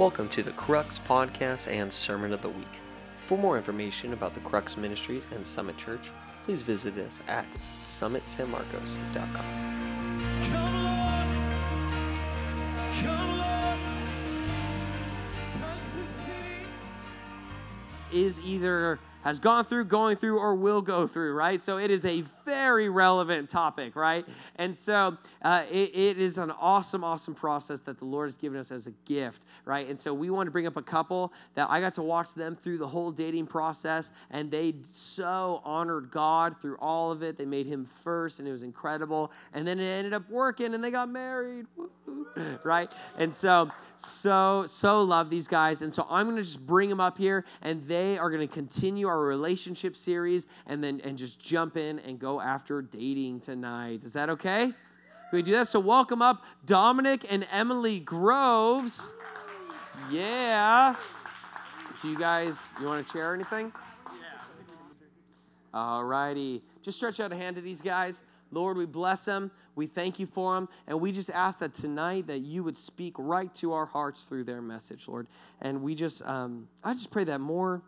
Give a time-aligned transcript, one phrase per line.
[0.00, 2.80] Welcome to the Crux Podcast and Sermon of the Week.
[3.26, 6.10] For more information about the Crux Ministries and Summit Church,
[6.42, 7.44] please visit us at
[7.84, 9.44] summitsanmarcos.com.
[18.10, 21.60] Is either has gone through, going through, or will go through, right?
[21.60, 24.26] So it is a very relevant topic, right?
[24.56, 28.58] And so uh, it, it is an awesome, awesome process that the Lord has given
[28.58, 29.88] us as a gift, right?
[29.88, 32.56] And so we want to bring up a couple that I got to watch them
[32.56, 37.38] through the whole dating process, and they so honored God through all of it.
[37.38, 39.32] They made Him first, and it was incredible.
[39.52, 41.66] And then it ended up working, and they got married,
[42.64, 42.90] right?
[43.18, 43.70] And so
[44.00, 47.44] so so love these guys and so i'm going to just bring them up here
[47.60, 51.98] and they are going to continue our relationship series and then and just jump in
[52.00, 54.74] and go after dating tonight is that okay can
[55.32, 59.12] we do that so welcome up dominick and emily groves
[60.10, 60.94] yeah
[62.02, 63.72] do you guys you want to share anything
[64.06, 64.40] Yeah.
[65.74, 66.62] all righty.
[66.82, 68.22] Just stretch out a hand to these guys.
[68.50, 69.50] Lord, we bless them.
[69.76, 70.68] We thank you for them.
[70.88, 74.44] And we just ask that tonight that you would speak right to our hearts through
[74.44, 75.28] their message, Lord.
[75.60, 77.82] And we just, um, I just pray that more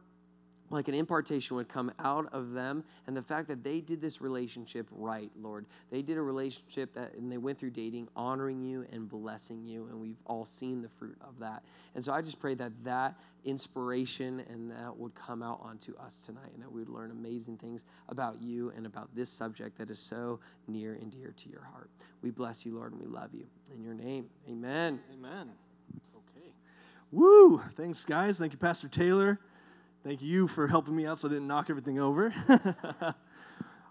[0.73, 4.21] like an impartation would come out of them and the fact that they did this
[4.21, 5.67] relationship right, Lord.
[5.91, 9.87] They did a relationship that, and they went through dating, honoring you and blessing you,
[9.91, 11.63] and we've all seen the fruit of that.
[11.95, 16.21] And so I just pray that that inspiration and that would come out onto us
[16.21, 19.91] tonight, and that we would learn amazing things about you and about this subject that
[19.91, 21.91] is so near and dear to your heart.
[22.23, 23.47] We bless you, Lord, and we love you.
[23.75, 25.01] In your name, amen.
[25.13, 25.51] Amen.
[26.15, 26.53] Okay.
[27.11, 27.63] Woo!
[27.77, 28.39] Thanks, guys.
[28.39, 29.39] Thank you, Pastor Taylor.
[30.05, 32.35] Thank you for helping me out so I didn't knock everything over.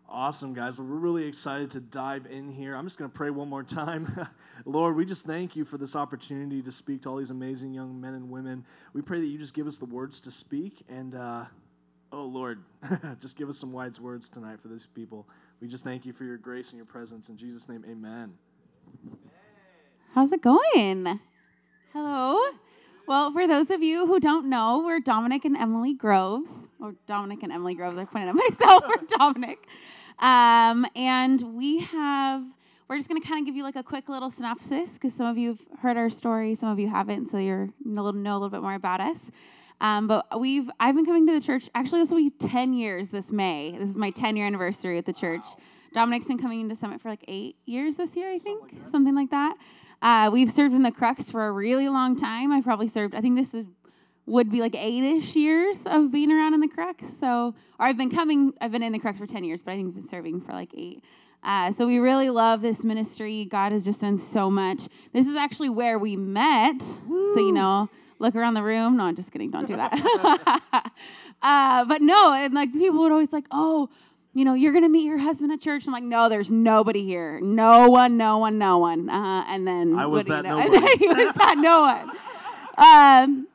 [0.10, 0.78] awesome, guys.
[0.78, 2.76] We're really excited to dive in here.
[2.76, 4.28] I'm just going to pray one more time.
[4.66, 8.02] Lord, we just thank you for this opportunity to speak to all these amazing young
[8.02, 8.66] men and women.
[8.92, 10.84] We pray that you just give us the words to speak.
[10.90, 11.46] And, uh,
[12.12, 12.66] oh, Lord,
[13.22, 15.30] just give us some wise words tonight for these people.
[15.62, 17.30] We just thank you for your grace and your presence.
[17.30, 18.34] In Jesus' name, amen.
[20.14, 21.22] How's it going?
[21.94, 22.38] Hello.
[23.12, 27.44] Well, for those of you who don't know, we're Dominick and Emily Groves, or Dominick
[27.44, 27.98] and Emily Groves.
[27.98, 29.68] I pointed at myself for Dominick,
[30.20, 32.46] um, and we have.
[32.88, 35.26] We're just going to kind of give you like a quick little synopsis because some
[35.26, 38.22] of you have heard our story, some of you haven't, so you're know a little,
[38.22, 39.30] know a little bit more about us.
[39.82, 41.70] Um, but we've I've been coming to the church.
[41.76, 43.76] Actually, this will be ten years this May.
[43.78, 45.44] This is my ten year anniversary at the church.
[45.94, 49.32] Dominick's been coming into Summit for like eight years this year, I think, something like
[49.32, 49.58] that.
[50.02, 52.52] Uh, we've served in the Crux for a really long time.
[52.52, 53.16] I probably served.
[53.16, 53.68] I think this is
[54.28, 57.18] would be like eight-ish years of being around in the Crux.
[57.18, 58.54] So, or I've been coming.
[58.62, 60.54] I've been in the Crux for ten years, but I think I've been serving for
[60.54, 61.04] like eight.
[61.44, 63.46] Uh, so we really love this ministry.
[63.46, 64.88] God has just done so much.
[65.12, 66.82] This is actually where we met.
[66.82, 67.90] So you know,
[68.20, 68.98] look around the room.
[68.98, 69.50] No, I'm just kidding.
[69.50, 69.92] Don't do that.
[71.42, 73.90] uh, but no, and like people would always like, oh,
[74.34, 75.86] you know, you're gonna meet your husband at church.
[75.88, 77.40] I'm like, no, there's nobody here.
[77.42, 79.10] No one, no one, no one.
[79.10, 80.64] Uh, and then I was what do you that know?
[80.64, 80.92] nobody.
[80.92, 82.12] And he was that no one.
[82.78, 83.48] Um,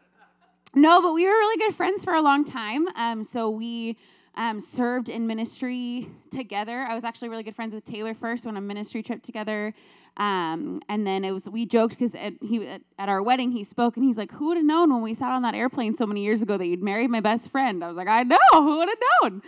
[0.75, 2.87] no, but we were really good friends for a long time.
[2.97, 3.97] Um, so we
[4.37, 6.85] um, served in ministry together.
[6.87, 9.73] I was actually really good friends with Taylor first on a ministry trip together.
[10.19, 13.65] Um, and then it was we joked because at, he at, at our wedding he
[13.65, 16.07] spoke and he's like, "Who would have known when we sat on that airplane so
[16.07, 18.37] many years ago that you'd married my best friend?" I was like, "I know.
[18.53, 19.43] Who would have known?"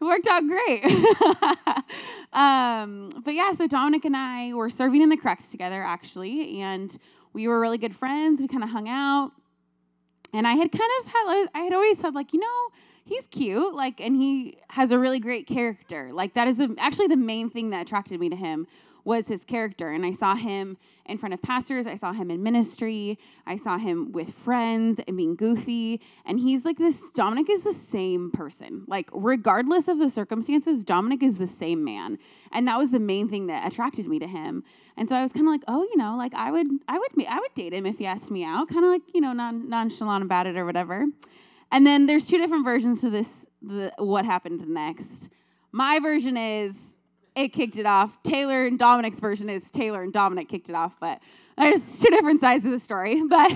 [0.00, 0.84] It worked out great.
[2.32, 6.96] um, but yeah, so Dominick and I were serving in the Crux together actually, and
[7.32, 8.40] we were really good friends.
[8.40, 9.32] We kind of hung out.
[10.32, 12.68] And I had kind of had, I had always said, like, you know,
[13.04, 16.10] he's cute, like, and he has a really great character.
[16.12, 18.66] Like, that is the, actually the main thing that attracted me to him
[19.08, 19.90] was his character.
[19.90, 20.76] And I saw him
[21.06, 25.16] in front of pastors, I saw him in ministry, I saw him with friends and
[25.16, 26.02] being goofy.
[26.26, 28.84] And he's like this, Dominick is the same person.
[28.86, 32.18] Like, regardless of the circumstances, Dominick is the same man.
[32.52, 34.62] And that was the main thing that attracted me to him.
[34.98, 37.26] And so I was kind of like, oh, you know, like I would, I would,
[37.26, 39.70] I would date him if he asked me out, kind of like, you know, non
[39.70, 41.06] nonchalant about it or whatever.
[41.72, 43.46] And then there's two different versions to this.
[43.62, 45.30] The, what happened next?
[45.72, 46.97] My version is
[47.38, 48.20] it kicked it off.
[48.24, 51.20] Taylor and Dominick's version is Taylor and Dominick kicked it off, but
[51.56, 53.22] there's two different sides of the story.
[53.28, 53.52] But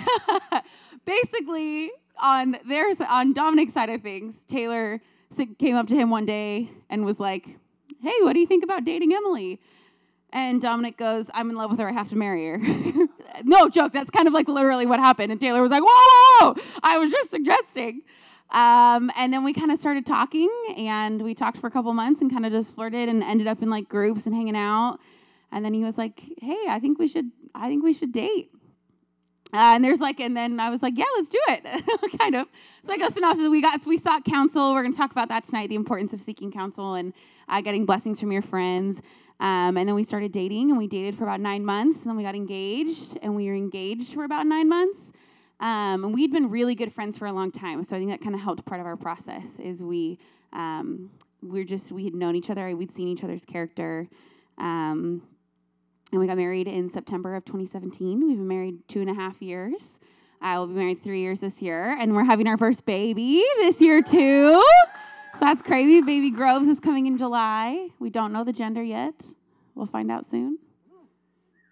[1.04, 1.90] basically,
[2.20, 5.00] on there's on Dominick's side of things, Taylor
[5.58, 7.46] came up to him one day and was like,
[8.00, 9.60] "Hey, what do you think about dating Emily?"
[10.34, 11.86] And Dominick goes, I'm in love with her.
[11.90, 12.58] I have to marry her.
[13.44, 13.92] no joke.
[13.92, 15.30] That's kind of like literally what happened.
[15.30, 16.62] And Taylor was like, whoa, whoa, whoa.
[16.82, 18.00] I was just suggesting.
[18.52, 22.20] Um, and then we kind of started talking and we talked for a couple months
[22.20, 24.98] and kind of just flirted and ended up in like groups and hanging out.
[25.50, 28.50] And then he was like, hey, I think we should, I think we should date.
[29.54, 32.46] Uh, and there's like, and then I was like, yeah, let's do it, kind of.
[32.84, 33.48] So I go synopsis.
[33.48, 34.72] We got, we sought counsel.
[34.72, 37.12] We're going to talk about that tonight, the importance of seeking counsel and
[37.48, 39.02] uh, getting blessings from your friends.
[39.40, 41.98] Um, and then we started dating, and we dated for about nine months.
[42.00, 45.12] And then we got engaged, and we were engaged for about nine months.
[45.62, 48.20] Um, and we'd been really good friends for a long time, so I think that
[48.20, 49.60] kind of helped part of our process.
[49.60, 50.18] Is we
[50.52, 51.10] um,
[51.40, 54.08] we're just we had known each other, we'd seen each other's character.
[54.58, 55.22] Um,
[56.10, 58.26] and we got married in September of 2017.
[58.26, 60.00] We've been married two and a half years.
[60.42, 63.80] I will be married three years this year, and we're having our first baby this
[63.80, 64.60] year too.
[65.34, 66.02] So that's crazy.
[66.02, 67.88] Baby Groves is coming in July.
[68.00, 69.32] We don't know the gender yet.
[69.76, 70.58] We'll find out soon.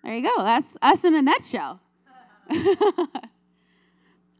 [0.04, 0.44] There you go.
[0.44, 1.80] That's us in a nutshell.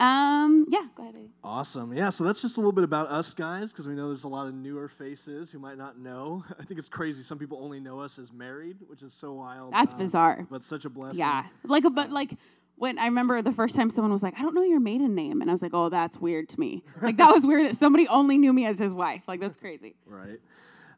[0.00, 1.30] um, yeah, go ahead, baby.
[1.44, 1.92] Awesome.
[1.92, 4.28] Yeah, so that's just a little bit about us guys because we know there's a
[4.28, 6.42] lot of newer faces who might not know.
[6.58, 7.22] I think it's crazy.
[7.22, 9.72] Some people only know us as married, which is so wild.
[9.74, 10.46] That's uh, bizarre.
[10.50, 11.20] But such a blessing.
[11.20, 12.32] Yeah, like a but like
[12.76, 15.42] when I remember the first time someone was like, "I don't know your maiden name,"
[15.42, 18.08] and I was like, "Oh, that's weird to me." Like that was weird that somebody
[18.08, 19.22] only knew me as his wife.
[19.28, 19.94] Like that's crazy.
[20.06, 20.40] Right.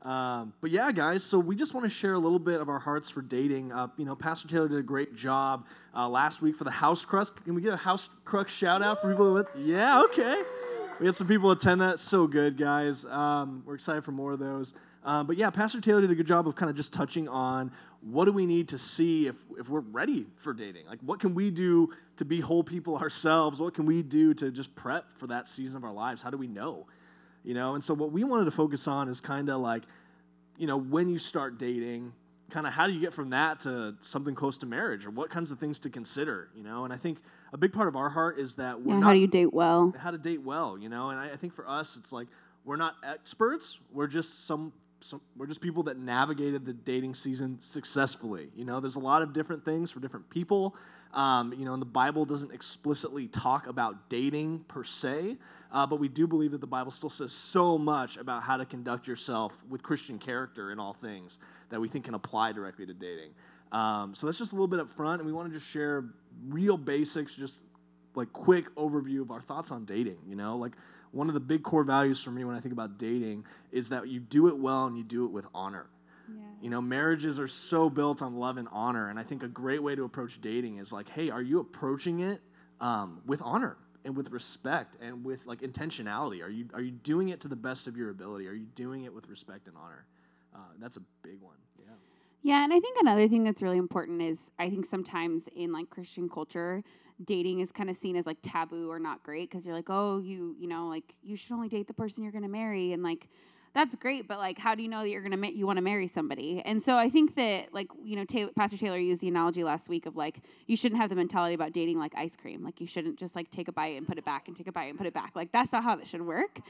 [0.02, 2.80] Um, but yeah, guys, so we just want to share a little bit of our
[2.80, 3.70] hearts for dating.
[3.70, 5.64] Uh, you know, Pastor Taylor did a great job
[5.94, 7.30] uh, last week for the House Crux.
[7.30, 9.46] Can we get a House Crux shout out for people went?
[9.56, 10.42] Yeah, okay.
[10.98, 12.00] We had some people attend that.
[12.00, 13.04] So good, guys.
[13.04, 14.74] Um, we're excited for more of those.
[15.04, 17.72] Uh, but yeah, Pastor Taylor did a good job of kind of just touching on
[18.00, 20.86] what do we need to see if, if we're ready for dating?
[20.86, 23.60] Like, what can we do to be whole people ourselves?
[23.60, 26.22] What can we do to just prep for that season of our lives?
[26.22, 26.86] How do we know?
[27.44, 29.82] You know, and so what we wanted to focus on is kind of like,
[30.56, 32.12] you know, when you start dating,
[32.50, 35.30] kind of how do you get from that to something close to marriage or what
[35.30, 36.84] kinds of things to consider, you know?
[36.84, 37.18] And I think
[37.52, 39.52] a big part of our heart is that we're Yeah, not how do you date
[39.52, 39.92] well?
[39.98, 41.10] how to date well, you know.
[41.10, 42.28] And I, I think for us, it's like
[42.64, 43.78] we're not experts.
[43.92, 45.20] We're just some, some.
[45.36, 48.50] We're just people that navigated the dating season successfully.
[48.54, 50.76] You know, there's a lot of different things for different people.
[51.12, 55.36] Um, you know, and the Bible doesn't explicitly talk about dating per se,
[55.72, 58.66] uh, but we do believe that the Bible still says so much about how to
[58.66, 61.38] conduct yourself with Christian character in all things
[61.70, 63.30] that we think can apply directly to dating.
[63.72, 66.04] Um, so that's just a little bit up front, and we want to just share
[66.46, 67.62] real basics, just
[68.14, 70.18] like quick overview of our thoughts on dating.
[70.28, 70.72] You know, like
[71.10, 74.08] one of the big core values for me when I think about dating is that
[74.08, 75.86] you do it well and you do it with honor.
[76.60, 79.82] You know, marriages are so built on love and honor, and I think a great
[79.82, 82.40] way to approach dating is like, hey, are you approaching it
[82.80, 86.42] um, with honor and with respect and with like intentionality?
[86.42, 88.48] Are you are you doing it to the best of your ability?
[88.48, 90.06] Are you doing it with respect and honor?
[90.54, 91.56] Uh, that's a big one.
[91.78, 91.94] Yeah.
[92.42, 95.90] Yeah, and I think another thing that's really important is I think sometimes in like
[95.90, 96.82] Christian culture,
[97.24, 100.18] dating is kind of seen as like taboo or not great because you're like, oh,
[100.18, 103.28] you you know, like you should only date the person you're gonna marry, and like
[103.74, 105.82] that's great, but like, how do you know that you're gonna ma- you want to
[105.82, 106.60] marry somebody?
[106.64, 109.88] And so I think that like you know, Taylor, Pastor Taylor used the analogy last
[109.88, 112.62] week of like you shouldn't have the mentality about dating like ice cream.
[112.62, 114.72] Like you shouldn't just like take a bite and put it back and take a
[114.72, 115.32] bite and put it back.
[115.34, 116.60] Like that's not how that should work.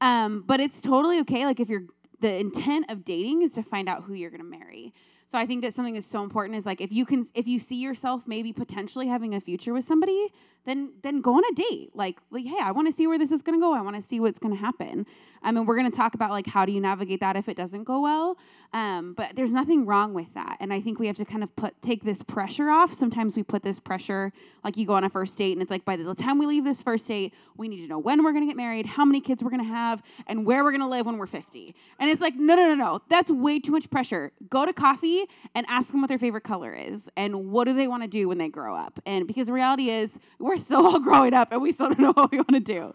[0.00, 1.44] Um, but it's totally okay.
[1.44, 1.84] Like if you're
[2.20, 4.92] the intent of dating is to find out who you're gonna marry.
[5.28, 7.58] So I think that something that's so important is like if you can if you
[7.58, 10.28] see yourself maybe potentially having a future with somebody,
[10.64, 11.90] then then go on a date.
[11.94, 13.72] Like like hey, I want to see where this is going to go.
[13.72, 15.06] I want to see what's going to happen.
[15.42, 17.56] I mean, we're going to talk about like how do you navigate that if it
[17.56, 18.36] doesn't go well.
[18.72, 20.56] Um, but there's nothing wrong with that.
[20.60, 22.92] And I think we have to kind of put take this pressure off.
[22.92, 24.32] Sometimes we put this pressure
[24.64, 26.64] like you go on a first date and it's like by the time we leave
[26.64, 29.20] this first date, we need to know when we're going to get married, how many
[29.20, 31.74] kids we're going to have, and where we're going to live when we're 50.
[31.98, 34.32] And it's like no no no no, that's way too much pressure.
[34.50, 35.24] Go to coffee
[35.54, 38.28] and ask them what their favorite color is and what do they want to do
[38.28, 39.00] when they grow up.
[39.06, 42.12] And because the reality is, we're still all growing up and we still don't know
[42.12, 42.92] what we want to do.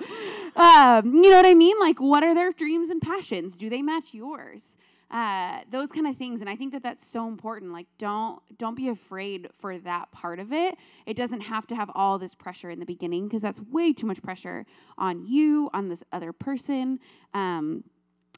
[0.56, 1.80] Um, you know what I mean?
[1.80, 3.56] Like, what are their dreams and passions?
[3.58, 4.78] Do they match yours?
[5.14, 8.74] Uh, those kind of things and i think that that's so important like don't don't
[8.74, 12.72] be afraid for that part of it it doesn't have to have all this pressure
[12.72, 14.66] in the beginning because that's way too much pressure
[14.98, 17.00] on you on this other person
[17.36, 17.84] um,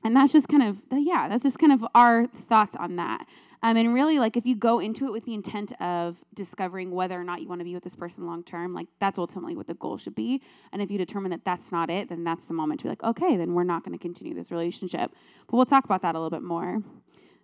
[0.06, 3.28] and that's just kind of yeah that's just kind of our thoughts on that
[3.64, 7.20] um, and really like if you go into it with the intent of discovering whether
[7.20, 9.68] or not you want to be with this person long term like that's ultimately what
[9.68, 12.54] the goal should be and if you determine that that's not it then that's the
[12.54, 15.12] moment to be like okay then we're not going to continue this relationship
[15.48, 16.82] but we'll talk about that a little bit more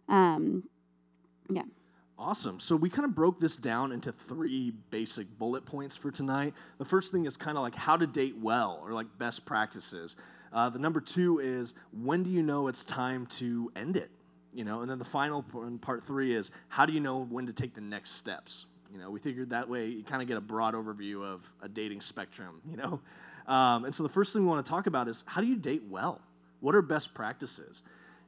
[0.07, 0.63] um,
[1.49, 1.63] yeah
[2.19, 2.59] Awesome.
[2.59, 6.53] So we kind of broke this down into three basic bullet points for tonight.
[6.77, 10.15] The first thing is kind of like how to date well or like best practices.
[10.53, 14.11] Uh, the number two is when do you know it's time to end it?
[14.53, 17.45] You know, and then the final part, part three is how do you know when
[17.47, 18.65] to take the next steps?
[18.91, 21.69] You know, we figured that way you kind of get a broad overview of a
[21.69, 22.61] dating spectrum.
[22.69, 23.01] You know,
[23.47, 25.55] um, and so the first thing we want to talk about is how do you
[25.55, 26.21] date well?
[26.59, 27.81] What are best practices?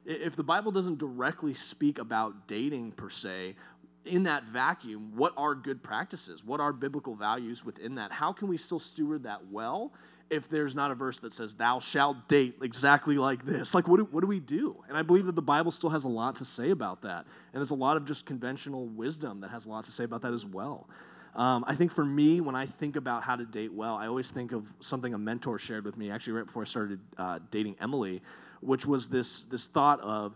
[0.06, 3.56] If the Bible doesn't directly speak about dating per se,
[4.04, 6.44] in that vacuum, what are good practices?
[6.44, 8.12] What are biblical values within that?
[8.12, 9.92] How can we still steward that well
[10.30, 13.74] if there's not a verse that says, Thou shalt date exactly like this?
[13.74, 14.82] Like, what do, what do we do?
[14.88, 17.26] And I believe that the Bible still has a lot to say about that.
[17.52, 20.22] And there's a lot of just conventional wisdom that has a lot to say about
[20.22, 20.88] that as well.
[21.34, 24.30] Um, I think for me, when I think about how to date well, I always
[24.30, 27.76] think of something a mentor shared with me, actually, right before I started uh, dating
[27.80, 28.22] Emily,
[28.60, 30.34] which was this, this thought of,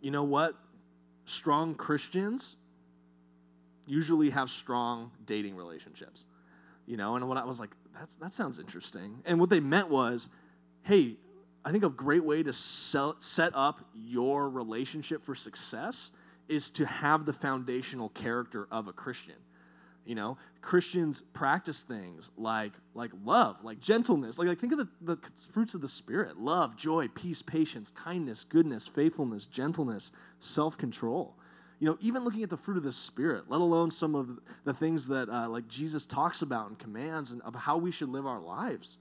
[0.00, 0.54] you know what?
[1.26, 2.56] Strong Christians
[3.86, 6.24] usually have strong dating relationships.
[6.86, 9.22] You know, and when I was like, That's, that sounds interesting.
[9.24, 10.28] And what they meant was,
[10.82, 11.16] hey,
[11.64, 16.10] I think a great way to sell, set up your relationship for success
[16.48, 19.34] is to have the foundational character of a Christian.
[20.04, 24.38] You know, Christians practice things like like love, like gentleness.
[24.38, 25.18] Like, like think of the, the
[25.50, 31.34] fruits of the spirit: love, joy, peace, patience, kindness, goodness, faithfulness, gentleness, self-control
[31.78, 34.72] you know, even looking at the fruit of the Spirit, let alone some of the
[34.72, 38.26] things that uh, like Jesus talks about and commands and of how we should live
[38.26, 38.98] our lives.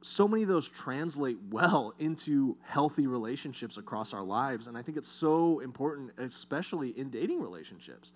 [0.00, 4.66] So many of those translate well into healthy relationships across our lives.
[4.66, 8.12] And I think it's so important, especially in dating relationships.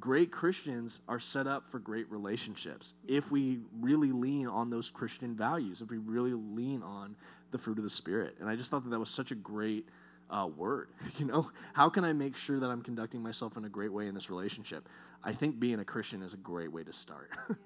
[0.00, 5.36] Great Christians are set up for great relationships if we really lean on those Christian
[5.36, 7.14] values, if we really lean on
[7.50, 8.36] the fruit of the Spirit.
[8.40, 9.86] And I just thought that that was such a great
[10.32, 10.88] uh, word.
[11.18, 14.08] You know, how can I make sure that I'm conducting myself in a great way
[14.08, 14.88] in this relationship?
[15.22, 17.30] I think being a Christian is a great way to start.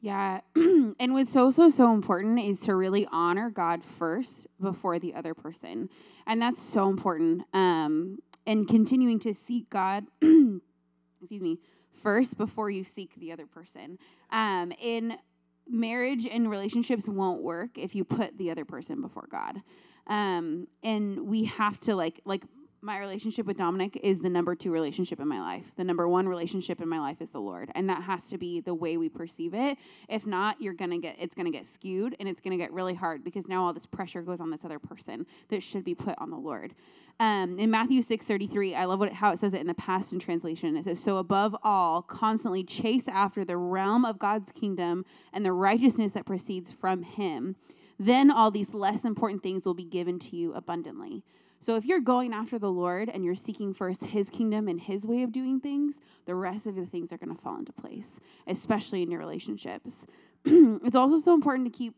[0.00, 0.40] Yeah.
[0.54, 5.34] and what's so, so, so important is to really honor God first before the other
[5.34, 5.88] person.
[6.26, 7.42] And that's so important.
[7.52, 11.58] Um, and continuing to seek God, excuse me,
[11.92, 13.98] first before you seek the other person.
[14.30, 15.16] Um, in
[15.66, 19.62] marriage and relationships won't work if you put the other person before God.
[20.08, 22.44] Um, and we have to like like
[22.80, 25.72] my relationship with Dominick is the number two relationship in my life.
[25.76, 27.70] The number one relationship in my life is the Lord.
[27.74, 29.78] And that has to be the way we perceive it.
[30.08, 33.24] If not, you're gonna get it's gonna get skewed and it's gonna get really hard
[33.24, 36.30] because now all this pressure goes on this other person that should be put on
[36.30, 36.74] the Lord.
[37.20, 40.20] Um, in Matthew 6 33, I love what, how it says it in the Passion
[40.20, 40.76] Translation.
[40.76, 45.52] It says, So above all, constantly chase after the realm of God's kingdom and the
[45.52, 47.56] righteousness that proceeds from him
[47.98, 51.24] then all these less important things will be given to you abundantly.
[51.60, 55.06] So if you're going after the Lord and you're seeking first his kingdom and his
[55.06, 58.20] way of doing things, the rest of the things are going to fall into place,
[58.46, 60.06] especially in your relationships.
[60.44, 61.94] it's also so important to keep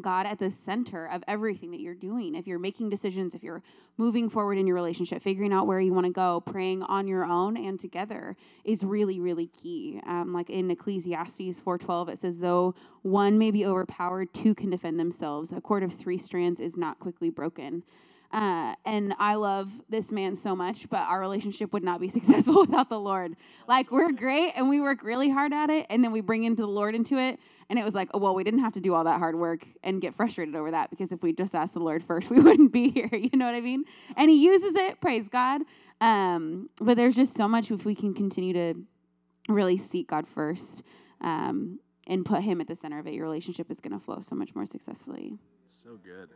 [0.00, 2.34] God at the center of everything that you're doing.
[2.36, 3.62] If you're making decisions, if you're
[3.96, 7.24] moving forward in your relationship, figuring out where you want to go, praying on your
[7.24, 10.00] own and together is really, really key.
[10.06, 15.00] Um, like in Ecclesiastes 4:12, it says, "Though one may be overpowered, two can defend
[15.00, 15.50] themselves.
[15.50, 17.82] A cord of three strands is not quickly broken."
[18.32, 22.60] Uh, and I love this man so much, but our relationship would not be successful
[22.60, 23.34] without the Lord.
[23.66, 26.62] Like we're great and we work really hard at it, and then we bring into
[26.62, 28.94] the Lord into it, and it was like, oh well, we didn't have to do
[28.94, 31.80] all that hard work and get frustrated over that because if we just asked the
[31.80, 33.10] Lord first, we wouldn't be here.
[33.12, 33.84] You know what I mean?
[34.16, 35.62] And He uses it, praise God.
[36.00, 38.74] Um, but there's just so much if we can continue to
[39.48, 40.82] really seek God first
[41.20, 44.20] um, and put Him at the center of it, your relationship is going to flow
[44.20, 45.38] so much more successfully.
[45.82, 46.28] So good.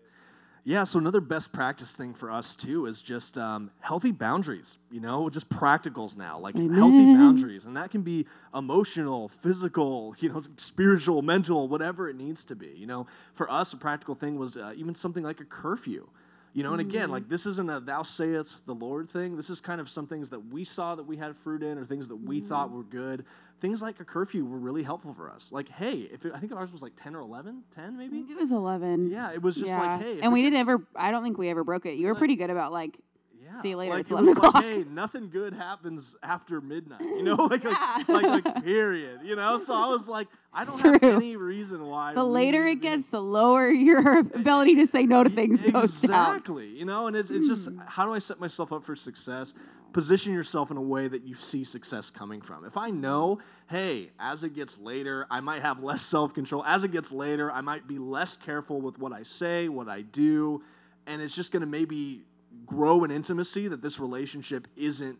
[0.67, 4.99] Yeah, so another best practice thing for us too is just um, healthy boundaries, you
[4.99, 6.73] know, just practicals now, like Amen.
[6.75, 7.67] healthy boundaries.
[7.67, 12.73] And that can be emotional, physical, you know, spiritual, mental, whatever it needs to be.
[12.77, 16.09] You know, for us, a practical thing was uh, even something like a curfew.
[16.55, 19.37] You know, and again, like this isn't a thou sayest the Lord thing.
[19.37, 21.85] This is kind of some things that we saw that we had fruit in or
[21.85, 23.25] things that we thought were good.
[23.65, 25.51] Things like a curfew were really helpful for us.
[25.51, 28.11] Like, hey, if it, I think ours was like 10 or 11, 10 I maybe?
[28.19, 29.11] think it was 11.
[29.11, 30.21] Yeah, it was just like, hey.
[30.21, 31.95] and we didn't ever, I don't think we ever broke it.
[31.95, 32.99] You were pretty good about like,
[33.43, 33.53] Yeah.
[33.63, 34.65] See you later, Like, it's it 11 was like, o'clock.
[34.65, 37.01] hey, nothing good happens after midnight.
[37.01, 38.03] You know, like, Yeah.
[38.07, 39.21] like, like, like, period.
[39.25, 42.13] You know, so I was like, I don't have any reason why.
[42.13, 46.37] the later it gets, the lower your ability to say no to things goes down.
[46.37, 46.69] Exactly.
[46.69, 47.81] You know, and it's, it's just Hmm.
[47.87, 49.55] how do I set myself up for success?
[49.95, 52.65] Position yourself in a way that you see success coming from.
[52.65, 56.65] If I know, hey, as it gets later, I might have less self control.
[56.65, 60.03] As it gets later, I might be less careful with what I say, what I
[60.03, 60.63] do,
[61.07, 62.25] and it's just going to maybe
[62.67, 65.19] grow an intimacy that this relationship isn't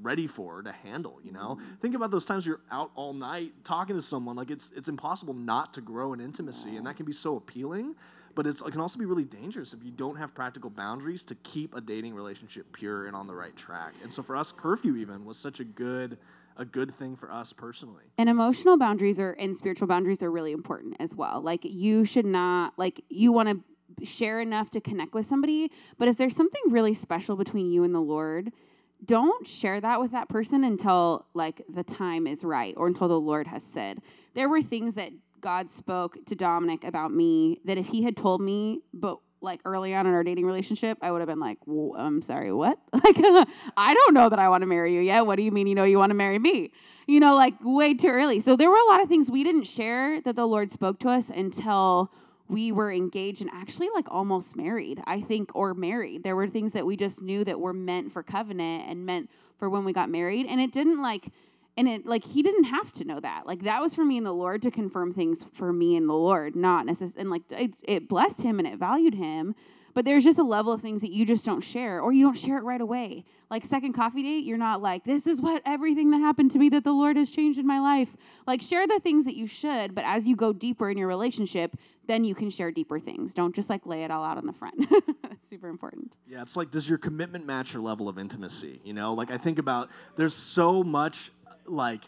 [0.00, 1.74] ready for to handle you know mm-hmm.
[1.80, 5.32] think about those times you're out all night talking to someone like it's it's impossible
[5.32, 7.94] not to grow an intimacy and that can be so appealing
[8.34, 11.34] but it's, it can also be really dangerous if you don't have practical boundaries to
[11.36, 14.96] keep a dating relationship pure and on the right track and so for us curfew
[14.96, 16.18] even was such a good
[16.56, 20.52] a good thing for us personally And emotional boundaries are and spiritual boundaries are really
[20.52, 21.40] important as well.
[21.40, 26.08] Like you should not like you want to share enough to connect with somebody, but
[26.08, 28.52] if there's something really special between you and the Lord,
[29.04, 33.20] don't share that with that person until like the time is right or until the
[33.20, 34.00] Lord has said.
[34.34, 38.40] There were things that God spoke to Dominick about me that if he had told
[38.40, 42.00] me, but like early on in our dating relationship, I would have been like, well,
[42.00, 42.78] I'm sorry, what?
[43.04, 43.18] Like,
[43.76, 45.26] I don't know that I want to marry you yet.
[45.26, 46.72] What do you mean you know you want to marry me?
[47.06, 48.40] You know, like way too early.
[48.40, 51.10] So there were a lot of things we didn't share that the Lord spoke to
[51.10, 52.10] us until
[52.48, 56.22] we were engaged and actually like almost married, I think, or married.
[56.22, 59.70] There were things that we just knew that were meant for covenant and meant for
[59.70, 60.46] when we got married.
[60.46, 61.28] And it didn't like,
[61.76, 63.46] and it like he didn't have to know that.
[63.46, 66.14] Like that was for me and the Lord to confirm things for me and the
[66.14, 67.20] Lord, not necessarily.
[67.20, 69.54] And like it, it blessed him and it valued him.
[69.94, 72.36] But there's just a level of things that you just don't share, or you don't
[72.36, 73.24] share it right away.
[73.50, 76.68] Like second coffee date, you're not like, this is what everything that happened to me
[76.70, 78.16] that the Lord has changed in my life.
[78.46, 81.76] Like share the things that you should, but as you go deeper in your relationship,
[82.06, 83.32] then you can share deeper things.
[83.32, 84.92] Don't just like lay it all out on the front.
[85.48, 86.16] Super important.
[86.26, 88.80] Yeah, it's like, does your commitment match your level of intimacy?
[88.84, 91.30] You know, like I think about, there's so much,
[91.66, 92.02] like,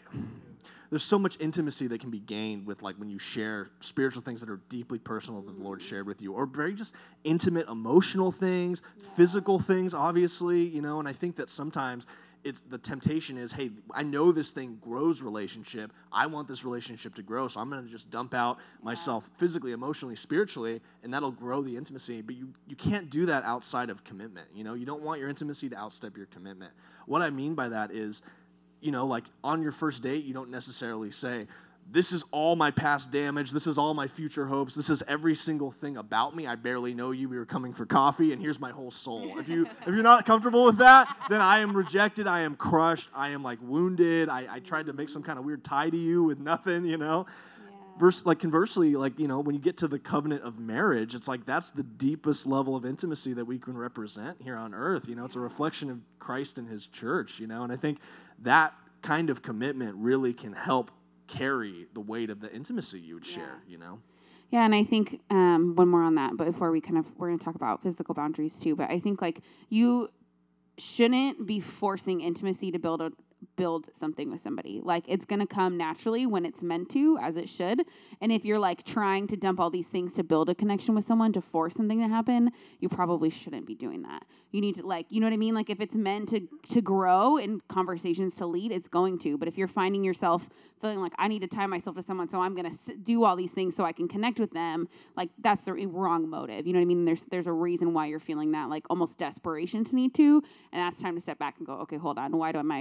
[0.89, 4.39] there's so much intimacy that can be gained with like when you share spiritual things
[4.41, 8.31] that are deeply personal that the Lord shared with you, or very just intimate emotional
[8.31, 8.81] things,
[9.15, 10.99] physical things, obviously, you know.
[10.99, 12.07] And I think that sometimes
[12.43, 15.91] it's the temptation is, hey, I know this thing grows relationship.
[16.11, 19.73] I want this relationship to grow, so I'm going to just dump out myself physically,
[19.73, 22.21] emotionally, spiritually, and that'll grow the intimacy.
[22.21, 24.47] But you you can't do that outside of commitment.
[24.53, 26.71] You know, you don't want your intimacy to outstep your commitment.
[27.05, 28.21] What I mean by that is
[28.81, 31.47] you know, like on your first date, you don't necessarily say,
[31.89, 33.51] this is all my past damage.
[33.51, 34.75] This is all my future hopes.
[34.75, 36.45] This is every single thing about me.
[36.45, 37.29] I barely know you.
[37.29, 39.39] We were coming for coffee, and here's my whole soul.
[39.39, 42.27] If you if you're not comfortable with that, then I am rejected.
[42.27, 43.09] I am crushed.
[43.15, 44.27] I am like wounded.
[44.27, 46.97] I, I tried to make some kind of weird tie to you with nothing, you
[46.97, 47.25] know.
[47.97, 51.27] Verse, like conversely, like you know, when you get to the covenant of marriage, it's
[51.27, 55.07] like that's the deepest level of intimacy that we can represent here on earth.
[55.07, 57.39] You know, it's a reflection of Christ and His church.
[57.39, 57.99] You know, and I think
[58.39, 60.91] that kind of commitment really can help
[61.27, 63.99] carry the weight of the intimacy you would share, you know?
[64.49, 67.27] Yeah, and I think um, one more on that, but before we kind of we're
[67.27, 68.75] going to talk about physical boundaries too.
[68.75, 70.07] But I think like you
[70.77, 73.11] shouldn't be forcing intimacy to build a
[73.55, 74.81] build something with somebody.
[74.83, 77.83] Like it's going to come naturally when it's meant to, as it should.
[78.21, 81.03] And if you're like trying to dump all these things to build a connection with
[81.03, 84.25] someone to force something to happen, you probably shouldn't be doing that.
[84.51, 85.53] You need to like, you know what I mean?
[85.53, 89.37] Like if it's meant to to grow and conversations to lead, it's going to.
[89.37, 90.49] But if you're finding yourself
[90.81, 93.35] feeling like I need to tie myself to someone, so I'm going to do all
[93.35, 96.67] these things so I can connect with them, like that's the wrong motive.
[96.67, 97.05] You know what I mean?
[97.05, 100.81] There's there's a reason why you're feeling that like almost desperation to need to, and
[100.81, 102.37] that's time to step back and go, okay, hold on.
[102.37, 102.71] Why do am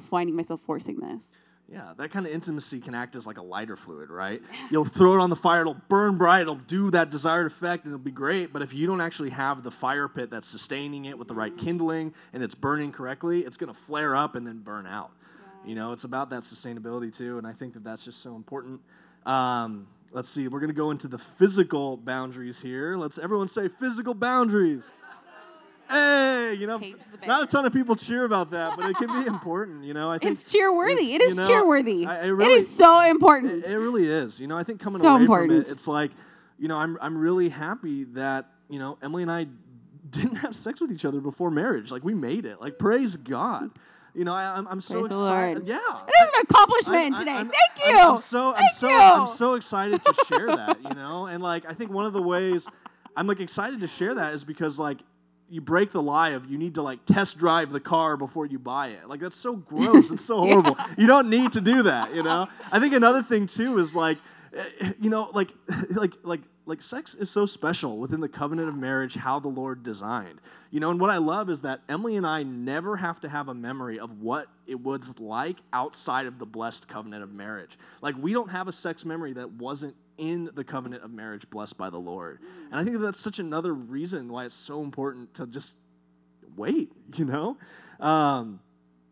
[0.00, 1.30] Finding myself forcing this.
[1.66, 4.42] Yeah, that kind of intimacy can act as like a lighter fluid, right?
[4.70, 7.94] You'll throw it on the fire, it'll burn bright, it'll do that desired effect, and
[7.94, 8.52] it'll be great.
[8.52, 11.56] But if you don't actually have the fire pit that's sustaining it with the right
[11.56, 15.12] kindling and it's burning correctly, it's going to flare up and then burn out.
[15.64, 18.82] You know, it's about that sustainability too, and I think that that's just so important.
[19.24, 22.98] Um, let's see, we're going to go into the physical boundaries here.
[22.98, 24.82] Let's everyone say physical boundaries.
[25.88, 26.80] Hey, you know,
[27.26, 29.84] not a ton of people cheer about that, but it can be important.
[29.84, 31.14] You know, I think it's cheer worthy.
[31.14, 32.04] It is you know, cheer worthy.
[32.04, 33.64] it, really, it is so important.
[33.64, 34.40] It, it, really is.
[34.40, 35.50] You know, I think coming so away important.
[35.50, 36.10] from it, it's like,
[36.58, 39.46] you know, I'm I'm really happy that you know Emily and I
[40.08, 41.90] didn't have sex with each other before marriage.
[41.90, 42.60] Like we made it.
[42.60, 43.70] Like praise God.
[44.14, 45.66] You know, I, am I'm so Praise excited.
[45.66, 47.32] Yeah, it is an accomplishment I, today.
[47.32, 47.98] I'm, Thank you.
[47.98, 49.00] I'm, I'm so Thank I'm so you.
[49.00, 50.80] I'm so excited to share that.
[50.82, 52.68] You know, and like I think one of the ways
[53.16, 55.00] I'm like excited to share that is because like
[55.54, 58.58] you break the lie of you need to like test drive the car before you
[58.58, 59.08] buy it.
[59.08, 60.10] Like that's so gross.
[60.10, 60.74] it's so horrible.
[60.76, 60.94] yeah.
[60.98, 62.48] You don't need to do that, you know?
[62.72, 64.18] I think another thing too is like
[64.52, 65.50] eh, you know, like
[65.90, 69.84] like like like sex is so special within the covenant of marriage how the Lord
[69.84, 70.40] designed.
[70.72, 73.48] You know, and what I love is that Emily and I never have to have
[73.48, 77.78] a memory of what it was like outside of the blessed covenant of marriage.
[78.02, 81.76] Like we don't have a sex memory that wasn't in the covenant of marriage blessed
[81.76, 82.38] by the Lord.
[82.70, 85.74] And I think that's such another reason why it's so important to just
[86.56, 87.56] wait, you know?
[88.00, 88.60] Um,